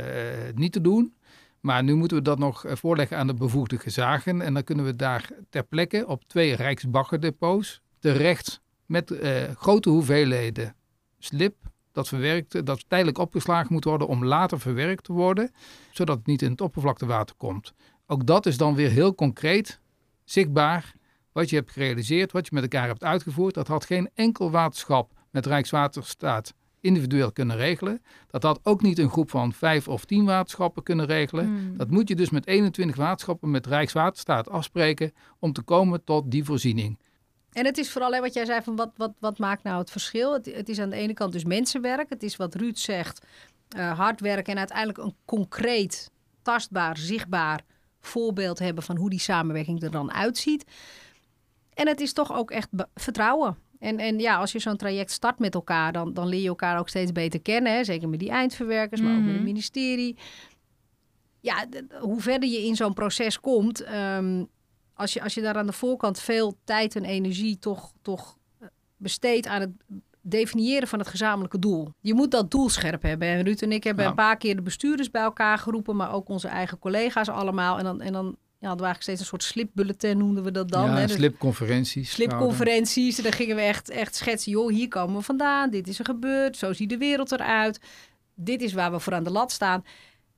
niet 0.55 0.73
te 0.73 0.81
doen. 0.81 1.15
Maar 1.61 1.85
nu 1.85 1.95
moeten 1.95 2.17
we 2.17 2.23
dat 2.23 2.39
nog 2.39 2.65
voorleggen 2.69 3.17
aan 3.17 3.27
de 3.27 3.35
bevoegde 3.35 3.79
gezagen. 3.79 4.41
En 4.41 4.55
dan 4.55 4.65
kunnen 4.65 4.85
we 4.85 4.97
daar 4.97 5.31
ter 5.51 5.65
plekke 5.65 6.07
op 6.07 6.25
twee 6.25 6.55
Rijksbaggerdepots 6.55 7.81
terecht 7.99 8.61
met 8.87 9.11
uh, 9.11 9.43
grote 9.55 9.89
hoeveelheden 9.89 10.75
slip 11.19 11.70
dat 11.93 12.09
verwerkt, 12.09 12.67
dat 12.67 12.85
tijdelijk 12.89 13.19
opgeslagen 13.19 13.73
moet 13.73 13.85
worden 13.85 14.09
om 14.09 14.25
later 14.25 14.61
verwerkt 14.61 15.05
te 15.05 15.13
worden, 15.13 15.51
zodat 15.91 16.17
het 16.17 16.27
niet 16.27 16.43
in 16.43 16.51
het 16.51 16.61
oppervlaktewater 16.61 17.37
komt. 17.37 17.73
Ook 18.07 18.27
dat 18.27 18.47
is 18.47 18.57
dan 18.57 18.75
weer 18.75 18.91
heel 18.91 19.15
concreet, 19.15 19.81
zichtbaar, 20.25 20.95
wat 21.33 21.51
je 21.51 21.57
hebt 21.57 21.71
gerealiseerd, 21.71 22.33
wat 22.33 22.47
je 22.47 22.55
met 22.55 22.63
elkaar 22.63 22.87
hebt 22.87 23.05
uitgevoerd. 23.05 23.55
Dat 23.55 23.69
had 23.69 23.85
geen 23.85 24.11
enkel 24.15 24.51
waterschap 24.51 25.13
met 25.31 25.47
Rijkswaterstaat 25.47 26.55
individueel 26.81 27.33
kunnen 27.33 27.57
regelen. 27.57 28.03
Dat 28.27 28.43
had 28.43 28.61
ook 28.63 28.83
niet 28.83 28.99
een 28.99 29.11
groep 29.11 29.31
van 29.31 29.53
vijf 29.53 29.89
of 29.89 30.05
tien 30.05 30.25
waterschappen 30.25 30.83
kunnen 30.83 31.07
regelen. 31.07 31.45
Hmm. 31.45 31.77
Dat 31.77 31.91
moet 31.91 32.09
je 32.09 32.17
dus 32.17 32.31
met 32.31 32.47
21 32.47 32.97
waterschappen 32.97 33.51
met 33.51 33.67
Rijkswaterstaat 33.67 34.49
afspreken 34.49 35.13
om 35.39 35.53
te 35.53 35.63
komen 35.63 36.05
tot 36.05 36.31
die 36.31 36.45
voorziening. 36.45 36.99
En 37.53 37.65
het 37.65 37.79
is 37.79 37.91
vooral 37.91 38.21
wat 38.21 38.35
jij 38.35 38.45
zei 38.45 38.63
van 38.63 38.77
wat, 38.77 38.91
wat, 38.97 39.13
wat 39.19 39.39
maakt 39.39 39.63
nou 39.63 39.79
het 39.79 39.91
verschil? 39.91 40.33
Het, 40.33 40.47
het 40.55 40.69
is 40.69 40.79
aan 40.79 40.91
de 40.91 40.97
ene 40.97 41.15
kant 41.15 41.33
dus 41.33 41.45
mensenwerk. 41.45 42.09
Het 42.09 42.23
is 42.23 42.37
wat 42.37 42.55
Ruud 42.55 42.77
zegt, 42.77 43.27
uh, 43.77 43.99
hard 43.99 44.21
werken 44.21 44.53
en 44.53 44.59
uiteindelijk 44.59 44.99
een 44.99 45.15
concreet, 45.25 46.11
tastbaar, 46.43 46.97
zichtbaar 46.97 47.65
voorbeeld 48.01 48.59
hebben 48.59 48.83
van 48.83 48.97
hoe 48.97 49.11
die 49.11 49.19
samenwerking 49.19 49.83
er 49.83 49.91
dan 49.91 50.13
uitziet. 50.13 50.65
En 51.75 51.89
het 51.89 52.01
is 52.01 52.13
toch 52.13 52.33
ook 52.33 52.51
echt 52.51 52.69
vertrouwen. 52.95 53.57
En, 53.79 53.99
en 53.99 54.19
ja, 54.19 54.37
als 54.37 54.53
je 54.53 54.59
zo'n 54.59 54.77
traject 54.77 55.11
start 55.11 55.39
met 55.39 55.55
elkaar, 55.55 55.93
dan, 55.93 56.15
dan 56.15 56.29
leer 56.29 56.41
je 56.41 56.49
elkaar 56.49 56.79
ook 56.79 56.89
steeds 56.89 57.13
beter 57.13 57.41
kennen. 57.41 57.73
Hè? 57.73 57.85
Zeker 57.85 58.09
met 58.09 58.21
die 58.21 58.31
eindverwerkers, 58.31 59.01
maar 59.01 59.11
ook 59.11 59.19
met 59.19 59.27
het 59.27 59.35
mhm. 59.35 59.45
ministerie. 59.45 60.17
Ja, 61.41 61.67
hoe 62.01 62.21
verder 62.21 62.49
je 62.49 62.67
in 62.67 62.77
zo'n 62.77 62.95
proces 62.95 63.41
komt, 63.41 63.87
um, 63.93 64.49
als 65.01 65.13
je, 65.13 65.23
als 65.23 65.35
je 65.35 65.41
daar 65.41 65.57
aan 65.57 65.67
de 65.67 65.73
voorkant 65.73 66.21
veel 66.21 66.59
tijd 66.65 66.97
en 66.97 67.05
energie 67.05 67.59
toch, 67.59 67.93
toch 68.03 68.37
eh, 68.59 68.69
besteedt 68.97 69.47
aan 69.47 69.61
het 69.61 69.71
definiëren 70.21 70.89
van 70.89 70.99
het 70.99 71.09
gezamenlijke 71.09 71.59
doel. 71.59 71.95
Je 72.01 72.15
moet 72.15 72.31
dat 72.31 72.51
doel 72.51 72.69
scherp 72.69 73.03
hebben. 73.03 73.29
En 73.29 73.43
Ruud 73.43 73.63
en 73.63 73.73
ik 73.73 73.85
hebben 73.85 74.07
een 74.07 74.15
paar 74.15 74.37
keer 74.37 74.57
de 74.57 74.63
bestuurders 74.63 75.11
bij 75.11 75.23
elkaar 75.23 75.59
geroepen, 75.59 75.97
maar 75.97 76.13
ook 76.13 76.29
onze 76.29 76.49
eigen 76.49 76.79
collega's 76.79 77.29
allemaal. 77.29 77.79
En 77.79 77.85
dan, 77.85 78.01
en 78.01 78.13
dan 78.13 78.37
ja, 78.59 78.69
hadden 78.69 78.87
we 78.87 78.93
eigenlijk 78.93 79.03
steeds 79.03 79.21
een 79.21 79.27
soort 79.27 79.43
slipbulletin, 79.43 80.19
noemden 80.19 80.45
we 80.45 80.51
dat 80.51 80.71
dan. 80.71 80.85
Ja, 80.85 80.97
hè? 80.97 81.07
Dus 81.07 81.17
slipconferenties. 81.17 82.11
Slipconferenties. 82.11 83.17
En 83.17 83.23
dan 83.23 83.33
gingen 83.33 83.57
we 83.57 83.63
echt, 83.63 83.91
echt 83.91 84.15
schetsen, 84.15 84.53
joh, 84.53 84.71
hier 84.71 84.89
komen 84.89 85.17
we 85.17 85.23
vandaan. 85.23 85.71
Dit 85.71 85.89
is 85.89 85.99
er 85.99 86.05
gebeurd. 86.05 86.57
Zo 86.57 86.73
ziet 86.73 86.89
de 86.89 86.99
wereld 86.99 87.33
eruit. 87.33 87.81
Dit 88.35 88.63
is 88.63 88.73
waar 88.73 88.93
we 88.93 89.01
voor 89.01 89.15
aan 89.15 89.25
de 89.25 89.31
lat 89.31 89.53
staan. 89.53 89.85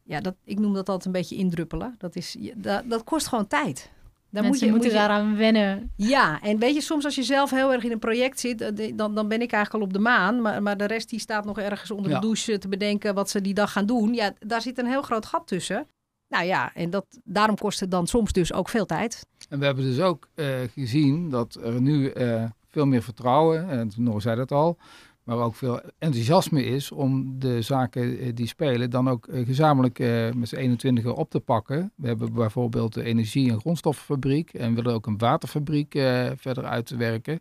Ja, 0.04 0.21
dat, 0.21 0.35
ik 0.45 0.59
noem 0.59 0.75
dat 0.75 0.88
altijd 0.88 1.07
een 1.07 1.21
beetje 1.21 1.37
indruppelen. 1.37 1.95
Dat, 1.99 2.16
is, 2.16 2.37
dat, 2.54 2.83
dat 2.87 3.04
kost 3.04 3.26
gewoon 3.26 3.47
tijd. 3.47 3.90
Dan 4.33 4.45
moet 4.47 4.59
je, 4.59 4.71
moeten 4.71 4.91
moet 4.91 4.93
je, 4.93 4.99
daaraan 4.99 5.37
wennen. 5.37 5.93
Ja, 5.97 6.41
en 6.41 6.59
weet 6.59 6.75
je, 6.75 6.81
soms 6.81 7.05
als 7.05 7.15
je 7.15 7.23
zelf 7.23 7.51
heel 7.51 7.73
erg 7.73 7.85
in 7.85 7.93
een 7.93 7.99
project 7.99 8.41
zit, 8.41 8.61
eh, 8.61 8.93
dan, 8.97 9.15
dan 9.15 9.29
ben 9.29 9.43
ik 9.43 9.53
eigenlijk 9.53 9.85
al 9.85 9.89
op 9.89 9.93
de 9.93 9.99
maan. 9.99 10.43
Maar, 10.43 10.62
maar 10.62 10.77
de 10.77 10.85
rest 10.85 11.11
die 11.11 11.21
staat 11.21 11.45
nog 11.45 11.59
ergens 11.59 11.91
onder 11.91 12.11
de 12.12 12.19
douche 12.19 12.59
te 12.59 12.69
bedenken 12.69 13.15
wat 13.15 13.31
ze 13.31 13.41
die 13.41 13.55
dag 13.55 13.73
gaan 13.73 13.87
doen. 13.87 14.15
Ja, 14.15 14.33
daar 14.39 14.62
zit 14.62 14.79
een 14.79 14.87
heel 14.87 15.03
groot 15.03 15.27
gat 15.27 15.47
tussen. 15.47 15.87
Nou 16.29 16.45
ja, 16.45 16.75
en 16.75 16.91
dat, 16.91 17.07
daarom 17.25 17.57
kost 17.57 17.81
het 17.81 17.91
dan 17.91 18.07
soms 18.07 18.33
dus 18.33 18.53
ook 18.53 18.69
veel 18.69 18.87
tijd. 18.87 19.27
En 19.49 19.59
we 19.59 19.65
hebben 19.65 19.85
dus 19.85 20.01
ook 20.01 20.29
uh, 20.35 20.47
gezien 20.75 21.31
dat 21.31 21.55
er 21.55 21.81
nu 21.81 22.12
uh, 22.15 22.45
veel 22.69 22.87
meer 22.87 23.03
vertrouwen, 23.03 23.69
en 23.69 23.91
Noor 23.97 24.23
zei 24.23 24.37
dat 24.37 24.53
al, 24.53 24.79
maar 25.25 25.37
ook 25.37 25.55
veel 25.55 25.81
enthousiasme 25.99 26.64
is 26.64 26.93
om 26.93 27.38
de 27.38 27.62
zaken 27.62 28.19
eh, 28.19 28.31
die 28.35 28.47
spelen 28.47 28.91
dan 28.91 29.09
ook 29.09 29.26
eh, 29.26 29.47
gezamenlijk 29.47 29.99
eh, 29.99 30.33
met 30.33 30.49
z'n 30.49 30.57
21 30.57 31.05
op 31.05 31.31
te 31.31 31.41
pakken. 31.41 31.93
We 31.97 32.07
hebben 32.07 32.33
bijvoorbeeld 32.33 32.95
de 32.95 33.05
energie- 33.05 33.50
en 33.50 33.61
grondstoffenfabriek 33.61 34.52
en 34.52 34.75
willen 34.75 34.93
ook 34.93 35.07
een 35.07 35.19
waterfabriek 35.19 35.93
verder 36.37 36.64
uitwerken. 36.64 37.41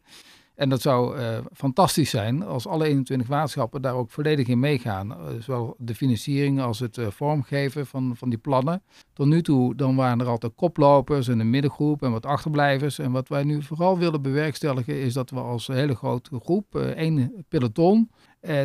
En 0.61 0.69
dat 0.69 0.81
zou 0.81 1.19
uh, 1.19 1.37
fantastisch 1.53 2.09
zijn 2.09 2.43
als 2.43 2.67
alle 2.67 2.85
21 2.85 3.27
waterschappen 3.27 3.81
daar 3.81 3.93
ook 3.93 4.11
volledig 4.11 4.47
in 4.47 4.59
meegaan. 4.59 5.11
Uh, 5.11 5.17
zowel 5.39 5.75
de 5.77 5.95
financiering 5.95 6.61
als 6.61 6.79
het 6.79 6.97
uh, 6.97 7.07
vormgeven 7.09 7.87
van, 7.87 8.15
van 8.15 8.29
die 8.29 8.37
plannen. 8.37 8.83
Tot 9.13 9.27
nu 9.27 9.41
toe 9.41 9.75
dan 9.75 9.95
waren 9.95 10.19
er 10.19 10.27
altijd 10.27 10.55
koplopers 10.55 11.27
en 11.27 11.39
een 11.39 11.49
middengroep 11.49 12.03
en 12.03 12.11
wat 12.11 12.25
achterblijvers. 12.25 12.99
En 12.99 13.11
wat 13.11 13.27
wij 13.27 13.43
nu 13.43 13.61
vooral 13.61 13.97
willen 13.97 14.21
bewerkstelligen 14.21 15.01
is 15.01 15.13
dat 15.13 15.29
we 15.29 15.39
als 15.39 15.67
hele 15.67 15.95
grote 15.95 16.39
groep, 16.39 16.75
één 16.75 17.45
peloton, 17.47 18.11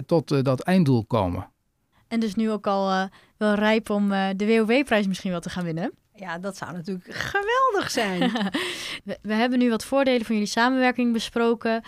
tot 0.07 0.45
dat 0.45 0.61
einddoel 0.61 1.05
komen. 1.05 1.51
En 2.09 2.21
dus 2.21 2.35
nu 2.35 2.51
ook 2.51 2.67
al 2.67 3.09
wel 3.37 3.55
rijp 3.55 3.91
om 3.91 4.09
de 4.09 4.47
WOW-prijs 4.47 5.07
misschien 5.07 5.31
wel 5.31 5.41
te 5.41 5.51
gaan 5.51 5.65
winnen. 5.65 5.93
Ja, 6.17 6.39
dat 6.39 6.57
zou 6.57 6.73
natuurlijk 6.73 7.15
geweldig 7.15 7.91
zijn. 7.91 8.21
we, 9.05 9.19
we, 9.23 9.35
hebben 9.35 9.59
nu 9.59 9.71
wat 9.71 9.85
voordelen 9.85 10.25
van 10.25 10.35
jullie 10.35 10.51
samenwerking 10.51 11.13
besproken. 11.13 11.83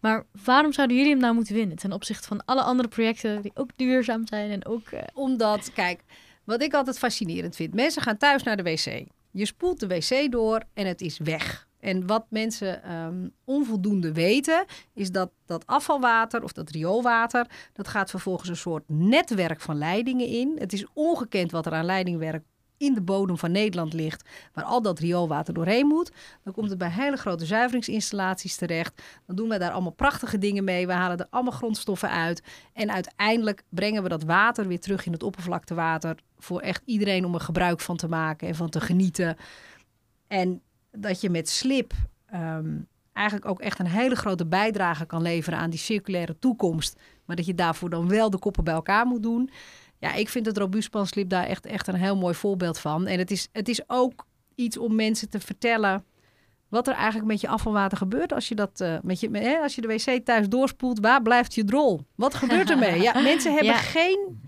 Maar 0.00 0.26
waarom 0.44 0.72
zouden 0.72 0.96
jullie 0.96 1.12
hem 1.12 1.20
nou 1.20 1.34
moeten 1.34 1.54
winnen 1.54 1.76
ten 1.76 1.92
opzichte 1.92 2.28
van 2.28 2.44
alle 2.44 2.62
andere 2.62 2.88
projecten 2.88 3.42
die 3.42 3.50
ook 3.54 3.70
duurzaam 3.76 4.26
zijn 4.26 4.50
en 4.50 4.66
ook. 4.66 4.90
Uh... 4.90 5.00
Omdat, 5.14 5.72
kijk, 5.72 6.02
wat 6.44 6.62
ik 6.62 6.74
altijd 6.74 6.98
fascinerend 6.98 7.56
vind: 7.56 7.74
mensen 7.74 8.02
gaan 8.02 8.16
thuis 8.16 8.42
naar 8.42 8.56
de 8.56 8.62
wc. 8.62 9.06
Je 9.30 9.46
spoelt 9.46 9.80
de 9.80 9.86
wc 9.86 10.32
door 10.32 10.62
en 10.74 10.86
het 10.86 11.00
is 11.00 11.18
weg. 11.18 11.68
En 11.80 12.06
wat 12.06 12.26
mensen 12.28 12.92
um, 12.92 13.32
onvoldoende 13.44 14.12
weten, 14.12 14.64
is 14.94 15.10
dat 15.10 15.30
dat 15.46 15.66
afvalwater 15.66 16.42
of 16.42 16.52
dat 16.52 16.70
rioolwater, 16.70 17.46
dat 17.72 17.88
gaat 17.88 18.10
vervolgens 18.10 18.48
een 18.48 18.56
soort 18.56 18.84
netwerk 18.86 19.60
van 19.60 19.78
leidingen 19.78 20.26
in. 20.26 20.56
Het 20.58 20.72
is 20.72 20.86
ongekend 20.92 21.50
wat 21.50 21.66
er 21.66 21.72
aan 21.72 21.84
leidingwerk 21.84 22.44
in 22.76 22.94
de 22.94 23.00
bodem 23.00 23.38
van 23.38 23.50
Nederland 23.50 23.92
ligt, 23.92 24.28
waar 24.52 24.64
al 24.64 24.82
dat 24.82 24.98
rioolwater 24.98 25.54
doorheen 25.54 25.86
moet. 25.86 26.12
Dan 26.42 26.52
komt 26.52 26.68
het 26.68 26.78
bij 26.78 26.90
hele 26.90 27.16
grote 27.16 27.46
zuiveringsinstallaties 27.46 28.56
terecht. 28.56 29.02
Dan 29.26 29.36
doen 29.36 29.48
we 29.48 29.58
daar 29.58 29.70
allemaal 29.70 29.92
prachtige 29.92 30.38
dingen 30.38 30.64
mee. 30.64 30.86
We 30.86 30.92
halen 30.92 31.18
er 31.18 31.26
allemaal 31.30 31.52
grondstoffen 31.52 32.10
uit. 32.10 32.42
En 32.72 32.92
uiteindelijk 32.92 33.62
brengen 33.68 34.02
we 34.02 34.08
dat 34.08 34.22
water 34.22 34.68
weer 34.68 34.80
terug 34.80 35.06
in 35.06 35.12
het 35.12 35.22
oppervlaktewater 35.22 36.16
voor 36.38 36.60
echt 36.60 36.82
iedereen 36.84 37.24
om 37.24 37.34
er 37.34 37.40
gebruik 37.40 37.80
van 37.80 37.96
te 37.96 38.08
maken 38.08 38.48
en 38.48 38.54
van 38.54 38.70
te 38.70 38.80
genieten. 38.80 39.36
En 40.26 40.62
dat 40.90 41.20
je 41.20 41.30
met 41.30 41.48
slip 41.48 41.92
ehm, 42.26 42.76
eigenlijk 43.12 43.48
ook 43.48 43.60
echt 43.60 43.78
een 43.78 43.86
hele 43.86 44.14
grote 44.14 44.46
bijdrage 44.46 45.06
kan 45.06 45.22
leveren 45.22 45.58
aan 45.58 45.70
die 45.70 45.78
circulaire 45.78 46.38
toekomst. 46.38 47.00
Maar 47.24 47.36
dat 47.36 47.46
je 47.46 47.54
daarvoor 47.54 47.90
dan 47.90 48.08
wel 48.08 48.30
de 48.30 48.38
koppen 48.38 48.64
bij 48.64 48.74
elkaar 48.74 49.06
moet 49.06 49.22
doen. 49.22 49.50
Ja, 50.04 50.14
ik 50.14 50.28
vind 50.28 50.46
het 50.46 50.58
robuustpanslip 50.58 51.28
daar 51.28 51.46
echt, 51.46 51.66
echt 51.66 51.88
een 51.88 51.94
heel 51.94 52.16
mooi 52.16 52.34
voorbeeld 52.34 52.78
van. 52.78 53.06
En 53.06 53.18
het 53.18 53.30
is, 53.30 53.48
het 53.52 53.68
is 53.68 53.80
ook 53.86 54.26
iets 54.54 54.78
om 54.78 54.94
mensen 54.94 55.28
te 55.30 55.40
vertellen 55.40 56.04
wat 56.68 56.88
er 56.88 56.94
eigenlijk 56.94 57.26
met 57.26 57.40
je 57.40 57.48
afvalwater 57.48 57.98
gebeurt 57.98 58.32
als 58.32 58.48
je, 58.48 58.54
dat, 58.54 58.80
uh, 58.80 58.96
met 59.02 59.20
je, 59.20 59.28
hè, 59.32 59.56
als 59.58 59.74
je 59.74 59.80
de 59.80 59.88
wc 59.88 60.24
thuis 60.24 60.48
doorspoelt. 60.48 61.00
Waar 61.00 61.22
blijft 61.22 61.54
je 61.54 61.64
drol? 61.64 62.00
Wat 62.14 62.34
gebeurt 62.34 62.70
ermee? 62.70 63.00
Ja, 63.00 63.20
mensen 63.32 63.54
hebben 63.54 63.74
geen 63.74 64.40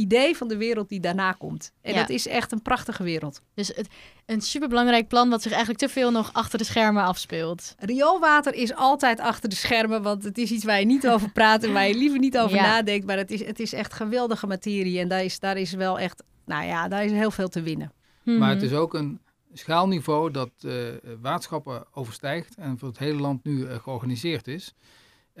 idee 0.00 0.36
van 0.36 0.48
de 0.48 0.56
wereld 0.56 0.88
die 0.88 1.00
daarna 1.00 1.32
komt. 1.32 1.72
En 1.82 1.94
dat 1.94 2.08
is 2.08 2.26
echt 2.26 2.52
een 2.52 2.62
prachtige 2.62 3.02
wereld. 3.02 3.42
Dus 3.54 3.68
het, 3.68 3.88
een 4.26 4.40
superbelangrijk 4.40 5.08
plan 5.08 5.28
wat 5.28 5.42
zich 5.42 5.50
eigenlijk 5.50 5.80
te 5.80 5.88
veel 5.88 6.10
nog 6.10 6.32
achter 6.32 6.58
de 6.58 6.64
schermen 6.64 7.04
afspeelt. 7.04 7.74
Rioolwater 7.78 8.54
is 8.54 8.74
altijd 8.74 9.20
achter 9.20 9.48
de 9.48 9.56
schermen, 9.56 10.02
want 10.02 10.24
het 10.24 10.38
is 10.38 10.50
iets 10.50 10.64
waar 10.64 10.78
je 10.80 10.86
niet 10.86 11.08
over 11.08 11.32
praat 11.32 11.62
en 11.62 11.72
waar 11.72 11.88
je 11.88 11.94
liever 11.94 12.18
niet 12.18 12.38
over 12.38 12.56
nadenkt. 12.56 13.06
Maar 13.06 13.16
het 13.16 13.30
is, 13.30 13.44
het 13.44 13.60
is 13.60 13.72
echt 13.72 13.92
geweldige 13.92 14.46
materie 14.46 14.98
en 14.98 15.08
daar 15.08 15.24
is, 15.24 15.38
daar 15.38 15.56
is 15.56 15.72
wel 15.72 15.98
echt, 15.98 16.22
nou 16.46 16.64
ja, 16.64 16.88
daar 16.88 17.04
is 17.04 17.12
heel 17.12 17.30
veel 17.30 17.48
te 17.48 17.62
winnen. 17.62 17.92
Maar 18.24 18.50
het 18.50 18.62
is 18.62 18.72
ook 18.72 18.94
een 18.94 19.20
schaalniveau 19.52 20.30
dat 20.30 20.50
uh, 20.60 20.74
waterschappen 21.20 21.84
overstijgt 21.92 22.54
en 22.54 22.78
voor 22.78 22.88
het 22.88 22.98
hele 22.98 23.20
land 23.20 23.44
nu 23.44 23.58
uh, 23.58 23.74
georganiseerd 23.74 24.48
is. 24.48 24.74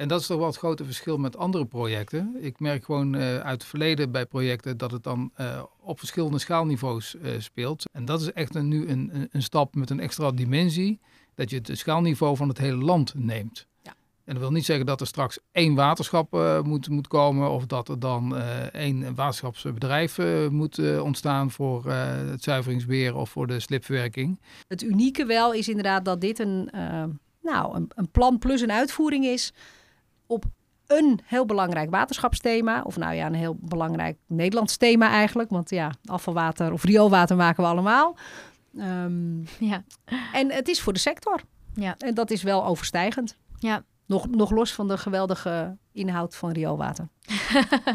En 0.00 0.08
dat 0.08 0.20
is 0.20 0.26
toch 0.26 0.38
wel 0.38 0.46
het 0.46 0.56
grote 0.56 0.84
verschil 0.84 1.18
met 1.18 1.36
andere 1.36 1.66
projecten. 1.66 2.36
Ik 2.40 2.60
merk 2.60 2.84
gewoon 2.84 3.14
uh, 3.14 3.38
uit 3.38 3.60
het 3.60 3.64
verleden 3.64 4.10
bij 4.10 4.26
projecten 4.26 4.76
dat 4.76 4.90
het 4.90 5.02
dan 5.02 5.30
uh, 5.40 5.62
op 5.80 5.98
verschillende 5.98 6.38
schaalniveaus 6.38 7.14
uh, 7.14 7.30
speelt. 7.38 7.84
En 7.92 8.04
dat 8.04 8.20
is 8.20 8.32
echt 8.32 8.54
een, 8.54 8.68
nu 8.68 8.88
een, 8.88 9.28
een 9.30 9.42
stap 9.42 9.74
met 9.74 9.90
een 9.90 10.00
extra 10.00 10.30
dimensie, 10.30 11.00
dat 11.34 11.50
je 11.50 11.56
het 11.56 11.78
schaalniveau 11.78 12.36
van 12.36 12.48
het 12.48 12.58
hele 12.58 12.84
land 12.84 13.14
neemt. 13.14 13.66
Ja. 13.82 13.94
En 14.24 14.34
dat 14.34 14.42
wil 14.42 14.52
niet 14.52 14.64
zeggen 14.64 14.86
dat 14.86 15.00
er 15.00 15.06
straks 15.06 15.38
één 15.52 15.74
waterschap 15.74 16.60
moet, 16.64 16.88
moet 16.88 17.08
komen 17.08 17.50
of 17.50 17.66
dat 17.66 17.88
er 17.88 17.98
dan 17.98 18.36
één 18.72 19.14
waterschapsbedrijf 19.14 20.18
moet 20.50 20.98
ontstaan 21.00 21.50
voor 21.50 21.90
het 21.92 22.42
zuiveringsbeheer 22.42 23.16
of 23.16 23.30
voor 23.30 23.46
de 23.46 23.60
slipverwerking. 23.60 24.40
Het 24.68 24.82
unieke 24.82 25.26
wel 25.26 25.52
is 25.52 25.68
inderdaad 25.68 26.04
dat 26.04 26.20
dit 26.20 26.38
een, 26.38 26.70
nou, 27.42 27.76
een, 27.76 27.90
een 27.94 28.10
plan 28.10 28.38
plus 28.38 28.60
een 28.60 28.72
uitvoering 28.72 29.24
is 29.24 29.52
op 30.30 30.44
een 30.86 31.20
heel 31.24 31.46
belangrijk 31.46 31.90
waterschapsthema. 31.90 32.82
Of 32.82 32.96
nou 32.96 33.14
ja, 33.14 33.26
een 33.26 33.34
heel 33.34 33.56
belangrijk 33.60 34.18
Nederlands 34.26 34.76
thema 34.76 35.10
eigenlijk. 35.10 35.50
Want 35.50 35.70
ja, 35.70 35.92
afvalwater 36.04 36.72
of 36.72 36.84
rioolwater 36.84 37.36
maken 37.36 37.62
we 37.62 37.70
allemaal. 37.70 38.16
Um, 38.76 39.46
ja. 39.72 39.84
En 40.32 40.52
het 40.52 40.68
is 40.68 40.80
voor 40.80 40.92
de 40.92 40.98
sector. 40.98 41.40
Ja. 41.74 41.94
En 41.98 42.14
dat 42.14 42.30
is 42.30 42.42
wel 42.42 42.66
overstijgend. 42.66 43.36
Ja, 43.58 43.84
Nog, 44.06 44.28
nog 44.28 44.50
los 44.50 44.72
van 44.72 44.88
de 44.88 44.98
geweldige 44.98 45.76
inhoud 45.92 46.36
van 46.36 46.50
rioolwater. 46.50 47.08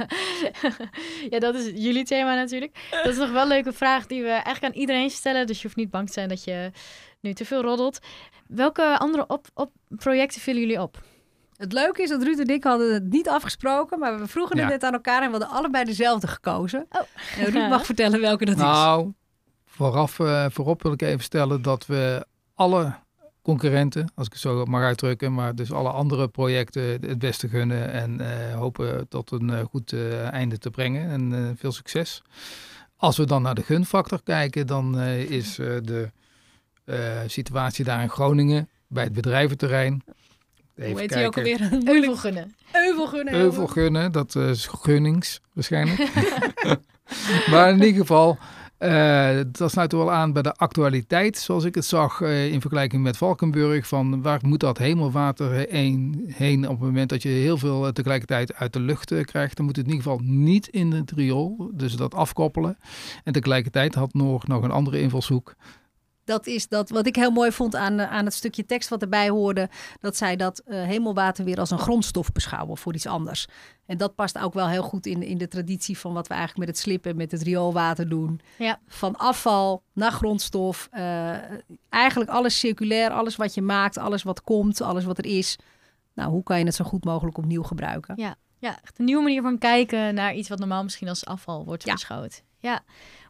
ja, 1.30 1.39
dat 1.39 1.56
is 1.56 1.84
jullie 1.84 2.06
thema 2.06 2.36
natuurlijk. 2.36 2.89
Dat 2.91 3.13
is 3.13 3.17
nog 3.17 3.32
wel 3.32 3.41
een 3.41 3.48
leuke 3.48 3.74
vraag 3.74 4.08
die 4.08 4.21
we 4.21 4.30
eigenlijk 4.30 4.63
aan 4.63 4.80
iedereen 4.80 5.10
stellen. 5.10 5.48
Dus 5.48 5.58
je 5.58 5.63
hoeft 5.63 5.76
niet 5.76 5.89
bang 5.89 6.08
te 6.08 6.13
zijn 6.13 6.30
dat 6.30 6.43
je 6.43 6.71
nu 7.19 7.34
te 7.34 7.45
veel 7.45 7.62
roddelt. 7.62 8.00
Welke 8.48 8.98
andere 8.98 9.28
op, 9.28 9.48
op 9.54 9.71
projecten 9.89 10.41
vullen 10.41 10.62
jullie 10.62 10.82
op? 10.82 11.04
Het 11.57 11.73
leuke 11.73 12.01
is 12.01 12.09
dat 12.09 12.23
Ruud 12.23 12.39
en 12.39 12.47
ik 12.47 12.63
hadden 12.63 12.93
het 12.93 13.09
niet 13.09 13.29
afgesproken, 13.29 13.99
maar 13.99 14.19
we 14.19 14.27
vroegen 14.27 14.57
het 14.57 14.67
net 14.67 14.83
aan 14.83 14.93
elkaar 14.93 15.21
en 15.21 15.31
we 15.31 15.37
hadden 15.37 15.57
allebei 15.57 15.83
dezelfde 15.83 16.27
gekozen. 16.27 16.85
Oh. 16.91 17.01
En 17.37 17.51
Ruud 17.51 17.69
mag 17.69 17.85
vertellen 17.91 18.21
welke 18.21 18.45
dat 18.45 18.55
is. 18.55 18.61
Nou, 18.61 19.13
vooraf, 19.65 20.19
uh, 20.19 20.45
voorop 20.49 20.83
wil 20.83 20.91
ik 20.91 21.01
even 21.01 21.23
stellen 21.23 21.61
dat 21.61 21.85
we 21.85 22.25
alle 22.53 22.95
concurrenten, 23.41 24.11
als 24.15 24.25
ik 24.25 24.33
het 24.33 24.41
zo 24.41 24.65
mag 24.65 24.81
uitdrukken, 24.81 25.33
maar 25.33 25.55
dus 25.55 25.71
alle 25.71 25.89
andere 25.89 26.27
projecten 26.27 26.83
het 26.83 27.19
beste 27.19 27.47
gunnen 27.47 27.91
en 27.91 28.21
uh, 28.21 28.55
hopen 28.55 29.07
tot 29.07 29.31
een 29.31 29.49
uh, 29.49 29.59
goed 29.59 29.93
einde 30.31 30.57
te 30.57 30.69
brengen 30.69 31.09
en 31.09 31.55
veel 31.57 31.71
succes. 31.71 32.21
Als 32.97 33.17
we 33.17 33.25
dan 33.25 33.41
naar 33.41 33.55
de 33.55 33.63
gunfactor 33.63 34.23
kijken, 34.23 34.67
dan 34.67 34.99
is 34.99 35.55
de 35.55 36.11
situatie 37.27 37.85
daar 37.85 38.01
in 38.01 38.09
Groningen 38.09 38.69
bij 38.87 39.03
het 39.03 39.13
bedrijventerrein 39.13 40.03
Even 40.75 40.91
Hoe 40.91 40.99
heet 40.99 41.25
ook 41.25 41.38
alweer? 41.38 41.69
Euvelgunnen. 41.95 42.55
Euvelgunnen. 42.73 43.33
Euvelgunnen, 43.33 44.11
dat 44.11 44.35
is 44.35 44.67
gunnings 44.67 45.41
waarschijnlijk. 45.53 46.11
maar 47.51 47.69
in 47.69 47.83
ieder 47.83 48.01
geval, 48.01 48.38
uh, 48.79 49.39
dat 49.51 49.71
sluit 49.71 49.91
wel 49.91 50.11
aan 50.11 50.33
bij 50.33 50.41
de 50.41 50.53
actualiteit, 50.53 51.38
zoals 51.38 51.63
ik 51.63 51.75
het 51.75 51.85
zag 51.85 52.19
uh, 52.19 52.51
in 52.51 52.61
vergelijking 52.61 53.03
met 53.03 53.17
Valkenburg. 53.17 53.88
Van 53.88 54.21
waar 54.21 54.39
moet 54.41 54.59
dat 54.59 54.77
hemelwater 54.77 55.51
heen, 55.69 56.25
heen 56.35 56.63
op 56.63 56.71
het 56.71 56.88
moment 56.88 57.09
dat 57.09 57.21
je 57.21 57.29
heel 57.29 57.57
veel 57.57 57.85
uh, 57.85 57.91
tegelijkertijd 57.91 58.53
uit 58.53 58.73
de 58.73 58.79
lucht 58.79 59.23
krijgt? 59.25 59.57
Dan 59.57 59.65
moet 59.65 59.75
het 59.75 59.85
in 59.85 59.91
ieder 59.91 60.11
geval 60.11 60.25
niet 60.25 60.67
in 60.67 60.91
het 60.91 61.11
riool, 61.11 61.71
dus 61.73 61.95
dat 61.95 62.13
afkoppelen. 62.13 62.77
En 63.23 63.33
tegelijkertijd 63.33 63.95
had 63.95 64.13
nog, 64.13 64.47
nog 64.47 64.63
een 64.63 64.71
andere 64.71 64.99
invalshoek 64.99 65.55
dat 66.25 66.47
is 66.47 66.67
dat 66.67 66.89
wat 66.89 67.05
ik 67.05 67.15
heel 67.15 67.31
mooi 67.31 67.51
vond 67.51 67.75
aan, 67.75 67.99
eh, 67.99 68.11
aan 68.11 68.25
het 68.25 68.33
stukje 68.33 68.65
tekst 68.65 68.89
wat 68.89 69.01
erbij 69.01 69.29
hoorde. 69.29 69.69
Dat 69.99 70.17
zij 70.17 70.35
dat 70.35 70.61
uh, 70.67 70.83
hemelwater 70.83 71.45
weer 71.45 71.59
als 71.59 71.71
een 71.71 71.79
grondstof 71.79 72.31
beschouwen 72.31 72.77
voor 72.77 72.93
iets 72.93 73.05
anders. 73.05 73.47
En 73.85 73.97
dat 73.97 74.15
past 74.15 74.38
ook 74.38 74.53
wel 74.53 74.67
heel 74.67 74.83
goed 74.83 75.05
in, 75.05 75.23
in 75.23 75.38
de 75.38 75.47
traditie 75.47 75.97
van 75.97 76.13
wat 76.13 76.27
we 76.27 76.33
eigenlijk 76.33 76.67
met 76.67 76.75
het 76.75 76.85
slippen, 76.85 77.15
met 77.15 77.31
het 77.31 77.41
rioolwater 77.41 78.09
doen. 78.09 78.41
Ja. 78.57 78.79
Van 78.88 79.15
afval 79.15 79.83
naar 79.93 80.11
grondstof. 80.11 80.89
Uh, 80.93 81.35
eigenlijk 81.89 82.29
alles 82.29 82.59
circulair, 82.59 83.11
alles 83.11 83.35
wat 83.35 83.53
je 83.53 83.61
maakt, 83.61 83.97
alles 83.97 84.23
wat 84.23 84.41
komt, 84.41 84.81
alles 84.81 85.05
wat 85.05 85.17
er 85.17 85.25
is. 85.25 85.57
Nou, 86.13 86.31
hoe 86.31 86.43
kan 86.43 86.59
je 86.59 86.65
het 86.65 86.75
zo 86.75 86.85
goed 86.85 87.03
mogelijk 87.03 87.38
opnieuw 87.38 87.63
gebruiken? 87.63 88.13
Ja, 88.17 88.35
ja 88.59 88.77
echt 88.83 88.99
een 88.99 89.05
nieuwe 89.05 89.23
manier 89.23 89.41
van 89.41 89.57
kijken 89.57 90.15
naar 90.15 90.33
iets 90.33 90.49
wat 90.49 90.59
normaal 90.59 90.83
misschien 90.83 91.09
als 91.09 91.25
afval 91.25 91.65
wordt 91.65 91.85
beschouwd. 91.85 92.43
Ja, 92.59 92.83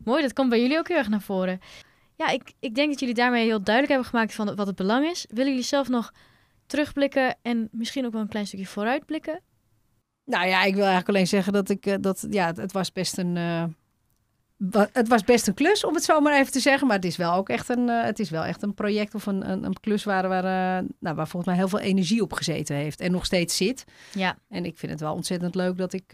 mooi. 0.03 0.21
Dat 0.21 0.33
komt 0.33 0.49
bij 0.49 0.61
jullie 0.61 0.77
ook 0.77 0.87
heel 0.87 0.97
erg 0.97 1.09
naar 1.09 1.21
voren. 1.21 1.59
Ja, 2.15 2.29
ik, 2.29 2.53
ik 2.59 2.75
denk 2.75 2.89
dat 2.89 2.99
jullie 2.99 3.15
daarmee 3.15 3.45
heel 3.45 3.63
duidelijk 3.63 3.93
hebben 3.93 4.09
gemaakt 4.09 4.33
van 4.33 4.55
wat 4.55 4.67
het 4.67 4.75
belang 4.75 5.05
is. 5.05 5.25
Willen 5.29 5.51
jullie 5.51 5.67
zelf 5.67 5.89
nog 5.89 6.11
terugblikken 6.65 7.35
en 7.41 7.67
misschien 7.71 8.05
ook 8.05 8.11
wel 8.11 8.21
een 8.21 8.27
klein 8.27 8.47
stukje 8.47 8.65
vooruitblikken? 8.65 9.41
Nou 10.25 10.47
ja, 10.47 10.63
ik 10.63 10.73
wil 10.73 10.83
eigenlijk 10.83 11.09
alleen 11.09 11.27
zeggen 11.27 11.53
dat 11.53 11.69
ik 11.69 11.85
uh, 11.85 11.95
dat 11.99 12.27
ja, 12.29 12.53
het 12.55 12.71
was 12.71 12.91
best 12.91 13.17
een 13.17 13.35
uh, 13.35 13.63
het 14.91 15.07
was 15.07 15.23
best 15.23 15.47
een 15.47 15.53
klus 15.53 15.83
om 15.83 15.93
het 15.93 16.03
zo 16.03 16.19
maar 16.19 16.33
even 16.33 16.51
te 16.51 16.59
zeggen, 16.59 16.87
maar 16.87 16.95
het 16.95 17.05
is 17.05 17.17
wel 17.17 17.33
ook 17.33 17.49
echt 17.49 17.69
een 17.69 17.87
uh, 17.87 18.03
het 18.03 18.19
is 18.19 18.29
wel 18.29 18.43
echt 18.43 18.63
een 18.63 18.73
project 18.73 19.15
of 19.15 19.25
een, 19.25 19.49
een, 19.49 19.63
een 19.63 19.79
klus 19.79 20.03
waar 20.03 20.27
waar, 20.27 20.43
nou, 20.99 21.15
waar 21.15 21.27
volgens 21.27 21.45
mij 21.45 21.55
heel 21.55 21.67
veel 21.67 21.79
energie 21.79 22.21
op 22.21 22.33
gezeten 22.33 22.75
heeft 22.75 22.99
en 22.99 23.11
nog 23.11 23.25
steeds 23.25 23.57
zit. 23.57 23.85
Ja. 24.13 24.37
En 24.49 24.65
ik 24.65 24.77
vind 24.77 24.91
het 24.91 25.01
wel 25.01 25.13
ontzettend 25.13 25.55
leuk 25.55 25.77
dat 25.77 25.93
ik 25.93 26.13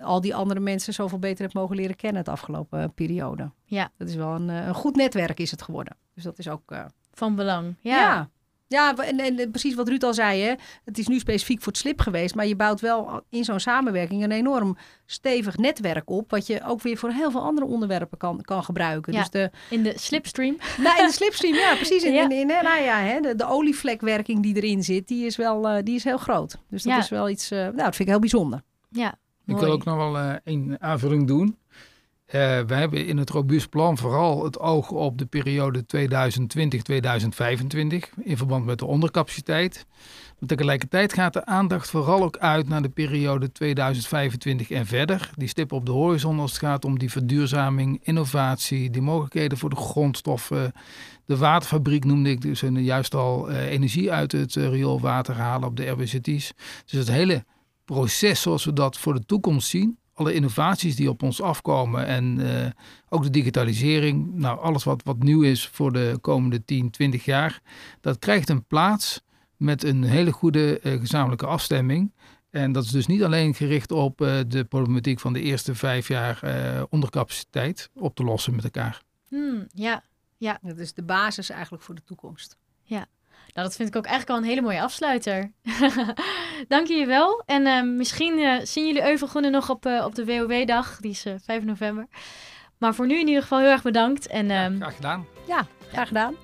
al 0.00 0.20
die 0.20 0.34
andere 0.34 0.60
mensen 0.60 0.94
zoveel 0.94 1.18
beter 1.18 1.44
heb 1.44 1.54
mogen 1.54 1.76
leren 1.76 1.96
kennen 1.96 2.20
het 2.20 2.30
afgelopen 2.30 2.82
eh, 2.82 2.88
periode. 2.94 3.50
Ja. 3.64 3.90
Dat 3.96 4.08
is 4.08 4.14
wel 4.14 4.34
een, 4.34 4.50
eh, 4.50 4.66
een 4.66 4.74
goed 4.74 4.96
netwerk 4.96 5.40
is 5.40 5.50
het 5.50 5.62
geworden. 5.62 5.96
Dus 6.14 6.24
dat 6.24 6.38
is 6.38 6.48
ook... 6.48 6.72
Uh... 6.72 6.84
Van 7.12 7.34
belang, 7.34 7.74
ja. 7.80 7.96
ja. 7.96 8.28
Ja, 8.68 8.96
en, 8.96 9.18
en, 9.18 9.50
precies 9.50 9.74
wat 9.74 9.88
Ruud 9.88 10.02
al 10.02 10.14
zei, 10.14 10.42
hè? 10.42 10.54
het 10.84 10.98
is 10.98 11.06
nu 11.06 11.18
specifiek 11.18 11.58
voor 11.62 11.72
het 11.72 11.80
slip 11.80 12.00
geweest, 12.00 12.34
maar 12.34 12.46
je 12.46 12.56
bouwt 12.56 12.80
wel 12.80 13.22
in 13.30 13.44
zo'n 13.44 13.60
samenwerking 13.60 14.22
een 14.22 14.30
enorm 14.30 14.76
stevig 15.06 15.56
netwerk 15.56 16.10
op, 16.10 16.30
wat 16.30 16.46
je 16.46 16.64
ook 16.64 16.82
weer 16.82 16.96
voor 16.96 17.10
heel 17.10 17.30
veel 17.30 17.42
andere 17.42 17.66
onderwerpen 17.66 18.18
kan, 18.18 18.40
kan 18.40 18.64
gebruiken. 18.64 19.12
Ja, 19.12 19.18
dus 19.18 19.30
de, 19.30 19.50
in 19.70 19.82
de 19.82 19.92
slipstream. 19.96 20.56
Nou, 20.78 21.00
in 21.00 21.06
de 21.06 21.12
slipstream, 21.12 21.54
ja, 21.54 21.74
precies. 21.74 22.02
In, 22.02 22.12
ja. 22.12 22.28
in, 22.30 22.46
nou 22.46 22.80
ja, 22.82 22.98
hè, 22.98 23.20
de, 23.20 23.34
de 23.34 23.46
olievlekwerking 23.46 24.42
die 24.42 24.56
erin 24.56 24.82
zit, 24.82 25.08
die 25.08 25.26
is 25.26 25.36
wel 25.36 25.84
die 25.84 25.94
is 25.94 26.04
heel 26.04 26.18
groot. 26.18 26.58
Dus 26.70 26.82
dat 26.82 26.98
is 26.98 27.08
wel 27.08 27.28
iets, 27.28 27.48
nou, 27.50 27.76
dat 27.76 27.82
vind 27.84 27.98
ik 27.98 28.08
heel 28.08 28.18
bijzonder. 28.18 28.62
Ja, 28.90 29.14
ik 29.48 29.56
wil 29.56 29.72
ook 29.72 29.84
nog 29.84 29.96
wel 29.96 30.18
uh, 30.18 30.34
een 30.44 30.76
aanvulling 30.80 31.26
doen. 31.26 31.56
Uh, 32.26 32.32
we 32.60 32.74
hebben 32.74 33.06
in 33.06 33.16
het 33.16 33.30
robuust 33.30 33.70
plan 33.70 33.98
vooral 33.98 34.44
het 34.44 34.58
oog 34.58 34.90
op 34.90 35.18
de 35.18 35.26
periode 35.26 35.82
2020-2025 35.82 35.86
in 38.22 38.36
verband 38.36 38.64
met 38.64 38.78
de 38.78 38.86
ondercapaciteit. 38.86 39.86
Maar 40.38 40.48
tegelijkertijd 40.48 41.12
gaat 41.12 41.32
de 41.32 41.44
aandacht 41.44 41.90
vooral 41.90 42.22
ook 42.22 42.36
uit 42.36 42.68
naar 42.68 42.82
de 42.82 42.88
periode 42.88 43.52
2025 43.52 44.70
en 44.70 44.86
verder. 44.86 45.30
Die 45.34 45.48
stip 45.48 45.72
op 45.72 45.86
de 45.86 45.92
horizon 45.92 46.40
als 46.40 46.50
het 46.50 46.60
gaat 46.60 46.84
om 46.84 46.98
die 46.98 47.10
verduurzaming, 47.10 48.00
innovatie, 48.02 48.90
die 48.90 49.02
mogelijkheden 49.02 49.58
voor 49.58 49.70
de 49.70 49.76
grondstoffen. 49.76 50.72
De 51.24 51.36
waterfabriek 51.36 52.04
noemde 52.04 52.30
ik 52.30 52.40
dus 52.40 52.62
juist 52.74 53.14
al 53.14 53.50
uh, 53.50 53.70
energie 53.70 54.12
uit 54.12 54.32
het 54.32 54.54
rioolwater 54.54 55.34
halen 55.34 55.68
op 55.68 55.76
de 55.76 55.86
RBZT's. 55.86 56.52
Dus 56.84 56.98
het 56.98 57.10
hele 57.10 57.44
proces 57.94 58.40
zoals 58.40 58.64
we 58.64 58.72
dat 58.72 58.98
voor 58.98 59.14
de 59.14 59.24
toekomst 59.26 59.68
zien. 59.68 59.98
Alle 60.14 60.32
innovaties 60.32 60.96
die 60.96 61.10
op 61.10 61.22
ons 61.22 61.42
afkomen 61.42 62.06
en 62.06 62.38
uh, 62.40 62.66
ook 63.08 63.22
de 63.22 63.30
digitalisering. 63.30 64.34
Nou, 64.34 64.60
alles 64.60 64.84
wat, 64.84 65.02
wat 65.02 65.22
nieuw 65.22 65.42
is 65.42 65.68
voor 65.68 65.92
de 65.92 66.18
komende 66.20 66.64
10, 66.64 66.90
20 66.90 67.24
jaar. 67.24 67.60
Dat 68.00 68.18
krijgt 68.18 68.48
een 68.48 68.64
plaats 68.64 69.20
met 69.56 69.84
een 69.84 70.02
hele 70.02 70.32
goede 70.32 70.80
uh, 70.82 71.00
gezamenlijke 71.00 71.46
afstemming. 71.46 72.12
En 72.50 72.72
dat 72.72 72.84
is 72.84 72.90
dus 72.90 73.06
niet 73.06 73.22
alleen 73.22 73.54
gericht 73.54 73.92
op 73.92 74.20
uh, 74.20 74.38
de 74.48 74.64
problematiek 74.64 75.20
van 75.20 75.32
de 75.32 75.40
eerste 75.40 75.74
vijf 75.74 76.08
jaar 76.08 76.40
ondercapaciteit 76.90 77.90
op 77.94 78.14
te 78.14 78.24
lossen 78.24 78.54
met 78.54 78.64
elkaar. 78.64 79.02
Hmm, 79.28 79.66
ja, 79.74 80.02
ja. 80.36 80.58
Dat 80.62 80.78
is 80.78 80.92
de 80.92 81.02
basis 81.02 81.50
eigenlijk 81.50 81.82
voor 81.82 81.94
de 81.94 82.04
toekomst. 82.04 82.56
Ja. 82.82 83.06
Nou, 83.54 83.66
dat 83.66 83.76
vind 83.76 83.88
ik 83.88 83.96
ook 83.96 84.04
eigenlijk 84.04 84.38
al 84.38 84.44
een 84.44 84.50
hele 84.50 84.66
mooie 84.66 84.82
afsluiter. 84.82 85.52
Dank 86.68 86.86
jullie 86.86 87.06
wel. 87.06 87.42
En 87.46 87.66
uh, 87.66 87.82
misschien 87.82 88.38
uh, 88.38 88.54
zien 88.62 88.86
jullie 88.86 89.08
Euvelgroene 89.08 89.50
nog 89.50 89.70
op, 89.70 89.86
uh, 89.86 90.04
op 90.04 90.14
de 90.14 90.24
WOW-dag. 90.24 90.96
Die 91.00 91.10
is 91.10 91.24
5 91.44 91.64
november. 91.64 92.06
Maar 92.78 92.94
voor 92.94 93.06
nu 93.06 93.20
in 93.20 93.26
ieder 93.26 93.42
geval 93.42 93.58
heel 93.58 93.70
erg 93.70 93.82
bedankt. 93.82 94.26
En, 94.26 94.46
ja, 94.46 94.64
ehm, 94.64 94.76
graag 94.76 94.94
gedaan. 94.94 95.26
Ja, 95.46 95.66
graag 95.92 96.08
gedaan. 96.08 96.34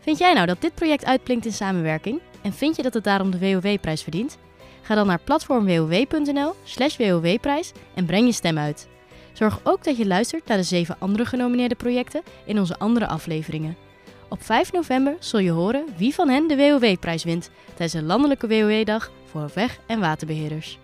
Vind 0.00 0.18
jij 0.18 0.32
nou 0.32 0.46
dat 0.46 0.60
dit 0.60 0.74
project 0.74 1.04
uitblinkt 1.04 1.46
in 1.46 1.52
samenwerking? 1.52 2.20
En 2.42 2.52
vind 2.52 2.76
je 2.76 2.82
dat 2.82 2.94
het 2.94 3.04
daarom 3.04 3.30
de 3.30 3.38
WOW-prijs 3.38 4.02
verdient? 4.02 4.38
Ga 4.82 4.94
dan 4.94 5.06
naar 5.06 5.20
platformwow.nl 5.20 6.54
slash 6.64 6.96
WOW-prijs 6.96 7.72
en 7.94 8.06
breng 8.06 8.26
je 8.26 8.32
stem 8.32 8.58
uit. 8.58 8.88
Zorg 9.32 9.60
ook 9.62 9.84
dat 9.84 9.96
je 9.96 10.06
luistert 10.06 10.46
naar 10.46 10.56
de 10.56 10.62
zeven 10.62 10.96
andere 10.98 11.24
genomineerde 11.24 11.74
projecten 11.74 12.22
in 12.44 12.58
onze 12.58 12.78
andere 12.78 13.06
afleveringen. 13.06 13.76
Op 14.30 14.42
5 14.42 14.72
november 14.72 15.16
zul 15.18 15.38
je 15.38 15.50
horen 15.50 15.84
wie 15.96 16.14
van 16.14 16.28
hen 16.28 16.48
de 16.48 16.56
WOW-prijs 16.56 17.24
wint 17.24 17.50
tijdens 17.66 17.92
de 17.92 18.02
landelijke 18.02 18.48
WOW-dag 18.48 19.10
voor 19.30 19.50
weg- 19.54 19.78
en 19.86 20.00
waterbeheerders. 20.00 20.78